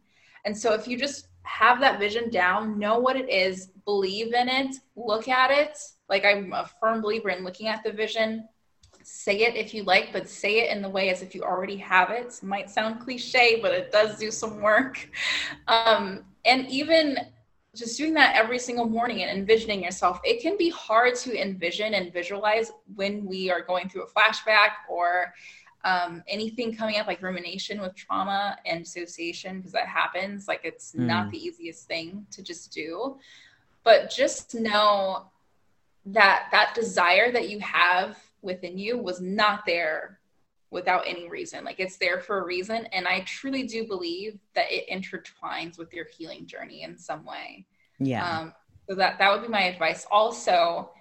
[0.45, 4.49] And so if you just have that vision down, know what it is, believe in
[4.49, 5.77] it, look at it.
[6.09, 8.47] Like I'm a firm believer in looking at the vision,
[9.03, 11.77] say it if you like, but say it in the way as if you already
[11.77, 12.27] have it.
[12.27, 15.09] it might sound cliche, but it does do some work.
[15.67, 17.17] Um, and even
[17.75, 21.93] just doing that every single morning and envisioning yourself, it can be hard to envision
[21.93, 25.33] and visualize when we are going through a flashback or
[25.83, 30.93] um, anything coming up like rumination with trauma and dissociation because that happens like it's
[30.93, 30.99] mm.
[30.99, 33.17] not the easiest thing to just do
[33.83, 35.25] but just know
[36.05, 40.19] that that desire that you have within you was not there
[40.69, 41.63] without any reason.
[41.63, 45.93] Like it's there for a reason and i truly do believe that it intertwines with
[45.93, 47.65] your healing journey in some way.
[47.99, 48.39] Yeah.
[48.39, 48.53] Um,
[48.89, 50.05] so that that would be my advice.
[50.11, 50.91] Also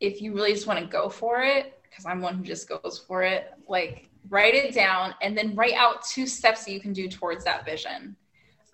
[0.00, 3.02] if you really just want to go for it because i'm one who just goes
[3.06, 6.92] for it like write it down, and then write out two steps that you can
[6.92, 8.16] do towards that vision.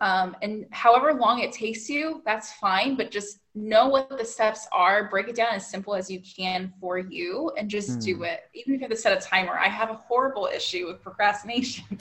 [0.01, 4.67] Um, and however long it takes you, that's fine, but just know what the steps
[4.73, 8.05] are, break it down as simple as you can for you, and just mm.
[8.05, 8.25] do hmm.
[8.25, 8.41] it.
[8.55, 9.59] Even if you have to set a timer.
[9.59, 11.85] I have a horrible issue with procrastination.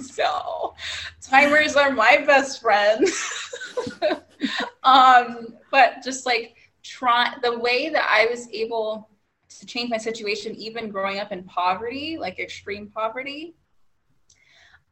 [0.00, 0.74] so,
[1.20, 3.06] timers are my best friend.
[4.82, 9.10] um, but just like try the way that I was able
[9.48, 13.54] to change my situation, even growing up in poverty, like extreme poverty,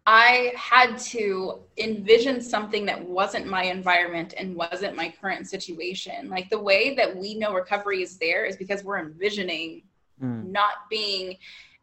[0.07, 6.29] I had to envision something that wasn't my environment and wasn't my current situation.
[6.29, 9.83] Like the way that we know recovery is there is because we're envisioning
[10.21, 10.51] mm.
[10.51, 11.37] not being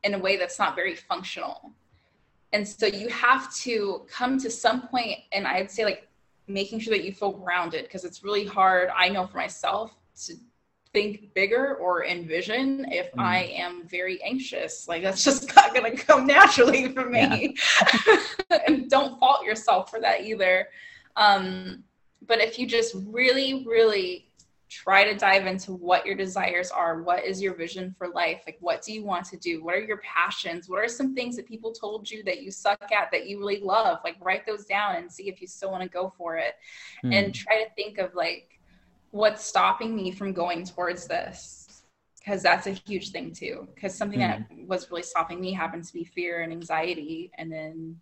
[0.03, 1.71] in a way that's not very functional.
[2.51, 6.07] And so you have to come to some point, and I'd say, like,
[6.47, 8.89] making sure that you feel grounded because it's really hard.
[8.95, 9.95] I know for myself
[10.25, 10.33] to
[10.93, 13.21] think bigger or envision if mm.
[13.21, 14.87] I am very anxious.
[14.87, 17.55] Like that's just not going to come naturally for me.
[18.07, 18.17] Yeah.
[18.67, 20.67] and don't fault yourself for that either.
[21.15, 21.83] Um,
[22.25, 24.25] but if you just really, really
[24.69, 28.43] try to dive into what your desires are, what is your vision for life?
[28.45, 29.63] Like, what do you want to do?
[29.63, 30.69] What are your passions?
[30.69, 33.61] What are some things that people told you that you suck at that you really
[33.61, 33.99] love?
[34.03, 36.53] Like, write those down and see if you still want to go for it.
[37.03, 37.13] Mm.
[37.13, 38.48] And try to think of like,
[39.11, 41.83] what's stopping me from going towards this
[42.19, 44.43] because that's a huge thing too because something mm-hmm.
[44.59, 47.95] that was really stopping me happens to be fear and anxiety and then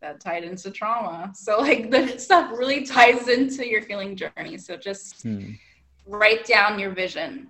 [0.00, 4.76] that tied into trauma so like the stuff really ties into your healing journey so
[4.76, 5.58] just mm.
[6.06, 7.48] write down your vision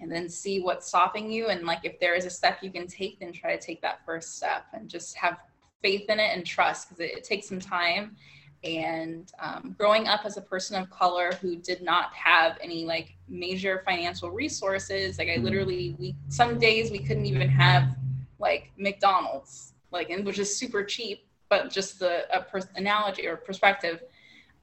[0.00, 2.86] and then see what's stopping you and like if there is a step you can
[2.86, 5.38] take then try to take that first step and just have
[5.82, 8.16] faith in it and trust because it, it takes some time
[8.62, 13.16] and um, growing up as a person of color who did not have any like
[13.28, 15.44] major financial resources like i mm-hmm.
[15.44, 17.96] literally we some days we couldn't even have
[18.38, 23.36] like mcdonald's like and which is super cheap but just the a per- analogy or
[23.36, 24.02] perspective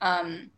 [0.02, 0.52] um,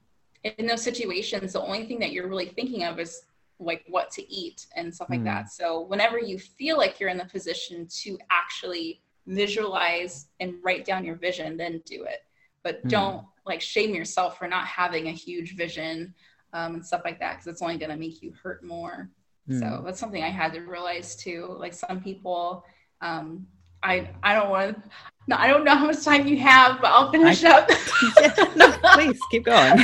[0.43, 3.23] in those situations the only thing that you're really thinking of is
[3.59, 5.25] like what to eat and stuff like mm.
[5.25, 10.83] that so whenever you feel like you're in the position to actually visualize and write
[10.85, 12.23] down your vision then do it
[12.64, 12.89] but mm.
[12.89, 16.14] don't like shame yourself for not having a huge vision
[16.53, 19.10] um, and stuff like that because it's only going to make you hurt more
[19.49, 19.60] mm.
[19.60, 22.66] so that's something i had to realize too like some people
[23.01, 23.45] um,
[23.84, 24.89] i i don't want to
[25.30, 27.70] no, I don't know how much time you have, but I'll finish I, up.
[28.20, 29.80] yeah, no, please keep going.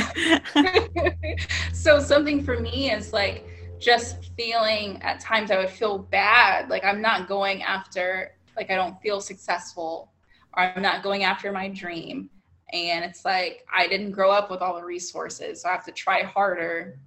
[1.72, 3.46] so something for me is like
[3.78, 8.74] just feeling at times I would feel bad, like I'm not going after, like I
[8.74, 10.10] don't feel successful,
[10.56, 12.28] or I'm not going after my dream
[12.72, 15.92] and it's like i didn't grow up with all the resources so i have to
[15.92, 16.98] try harder.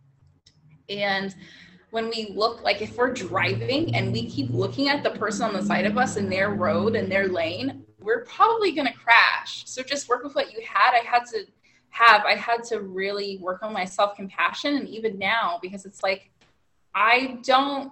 [0.90, 1.36] And
[1.92, 5.54] when we look like if we're driving and we keep looking at the person on
[5.54, 9.66] the side of us in their road and their lane we're probably going to crash.
[9.68, 10.98] So just work with what you had.
[10.98, 11.46] I had to
[11.90, 16.30] have i had to really work on my self-compassion and even now because it's like
[16.96, 17.92] i don't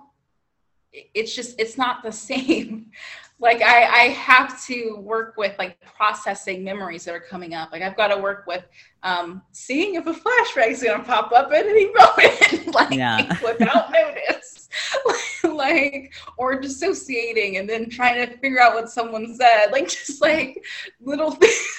[0.91, 2.91] it's just it's not the same
[3.39, 7.81] like I, I have to work with like processing memories that are coming up like
[7.81, 8.65] i've got to work with
[9.03, 13.27] um, seeing if a flashback is going to pop up at any moment like yeah.
[13.43, 14.69] without notice
[15.43, 20.63] like or dissociating and then trying to figure out what someone said like just like
[20.99, 21.77] little things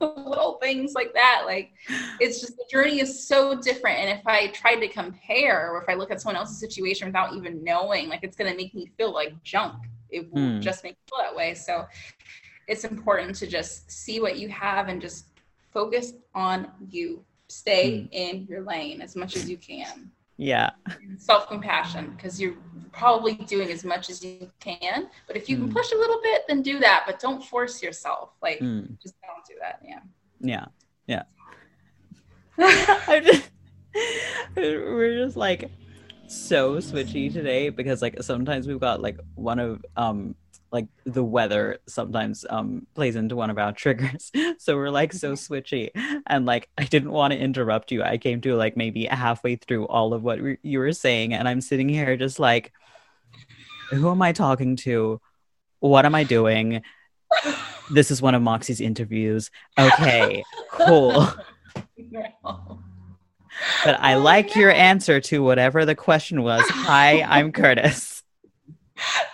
[0.00, 1.42] little things like that.
[1.46, 1.72] Like
[2.20, 3.98] it's just the journey is so different.
[3.98, 7.34] And if I tried to compare or if I look at someone else's situation without
[7.34, 9.74] even knowing, like it's gonna make me feel like junk.
[10.12, 10.60] It will mm.
[10.60, 11.54] just make you feel that way.
[11.54, 11.86] So
[12.66, 15.26] it's important to just see what you have and just
[15.72, 17.24] focus on you.
[17.48, 18.08] Stay mm.
[18.12, 20.10] in your lane as much as you can.
[20.36, 20.70] Yeah.
[21.18, 22.56] Self compassion, because you're
[22.92, 25.08] probably doing as much as you can.
[25.26, 25.64] But if you mm.
[25.64, 27.02] can push a little bit, then do that.
[27.06, 28.30] But don't force yourself.
[28.40, 28.98] Like, mm.
[29.02, 29.80] just don't do that.
[29.84, 30.00] Yeah.
[30.40, 31.24] Yeah.
[32.56, 33.20] Yeah.
[33.20, 33.50] just,
[34.56, 35.70] we're just like
[36.30, 40.36] so switchy today because like sometimes we've got like one of um
[40.70, 44.30] like the weather sometimes um plays into one of our triggers.
[44.58, 45.90] So we're like so switchy.
[46.26, 48.02] And like i didn't want to interrupt you.
[48.02, 51.34] I came to like maybe halfway through all of what re- you were saying.
[51.34, 52.72] And i'm sitting here just like
[53.90, 55.20] who am i talking to?
[55.80, 56.82] What am i doing?
[57.92, 59.50] This is one of moxie's interviews.
[59.76, 61.26] Okay cool
[63.84, 68.20] but i like your answer to whatever the question was hi i'm curtis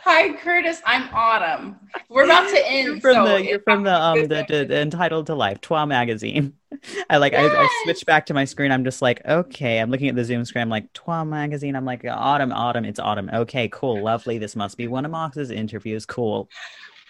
[0.04, 0.80] Hi, Curtis.
[0.86, 1.76] I'm Autumn.
[2.08, 2.86] We're about to end.
[2.86, 5.84] You're from so the you're from the um the, the, the, entitled to life Toi
[5.86, 6.52] magazine.
[7.10, 7.52] I like yes.
[7.52, 8.70] I, I switched back to my screen.
[8.70, 9.80] I'm just like okay.
[9.80, 10.62] I'm looking at the Zoom screen.
[10.62, 11.74] I'm like Toi magazine.
[11.74, 12.84] I'm like Autumn, Autumn.
[12.84, 13.28] It's Autumn.
[13.32, 14.38] Okay, cool, lovely.
[14.38, 16.06] This must be one of Mox's interviews.
[16.06, 16.48] Cool.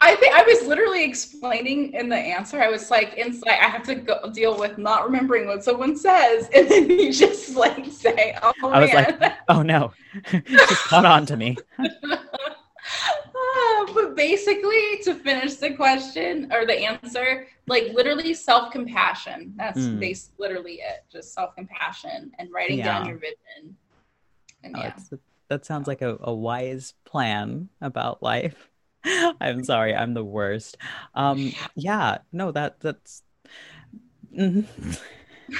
[0.00, 2.60] I think I was literally explaining in the answer.
[2.60, 6.50] I was like, inside, I have to go deal with not remembering what someone says,
[6.54, 9.18] and then you just like say, "Oh I was man.
[9.20, 9.92] like, "Oh no,
[10.30, 11.86] just caught on to me." uh,
[13.94, 19.54] but basically, to finish the question or the answer, like literally self compassion.
[19.56, 19.98] That's mm.
[19.98, 21.04] base, literally it.
[21.10, 22.84] Just self compassion and writing yeah.
[22.84, 23.76] down your vision.
[24.62, 24.94] And, oh, yeah.
[25.48, 28.68] that sounds like a, a wise plan about life.
[29.40, 30.76] I'm sorry, I'm the worst.
[31.14, 33.22] Um, yeah, no, that that's.
[34.36, 34.90] Mm-hmm.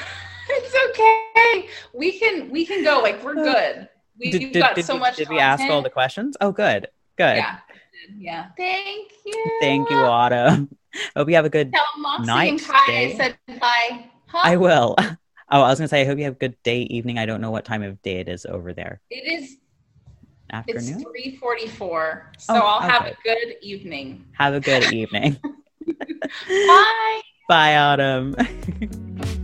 [0.49, 1.69] it's okay.
[1.95, 3.01] We can we can go.
[3.01, 3.89] Like we're good.
[4.19, 5.17] We, did, did, got did, so much.
[5.17, 6.37] Did we ask all the questions?
[6.41, 7.37] Oh, good, good.
[7.37, 7.59] Yeah,
[8.17, 8.47] yeah.
[8.57, 9.59] Thank you.
[9.61, 10.75] Thank you, Autumn.
[11.17, 12.53] Hope you have a good Tell night.
[12.53, 13.13] And Kai day.
[13.13, 14.11] I said bye.
[14.27, 14.41] Huh?
[14.43, 14.97] I will.
[15.49, 17.19] Oh, I was gonna say, I hope you have a good day, evening.
[17.19, 19.01] I don't know what time of day it is over there.
[19.11, 19.59] It is
[20.53, 21.05] afternoon?
[21.15, 22.23] It's 3:44.
[22.39, 22.89] So oh, I'll okay.
[22.89, 24.25] have a good evening.
[24.33, 25.39] Have a good evening.
[26.49, 27.21] Bye.
[27.49, 28.35] Bye, Autumn.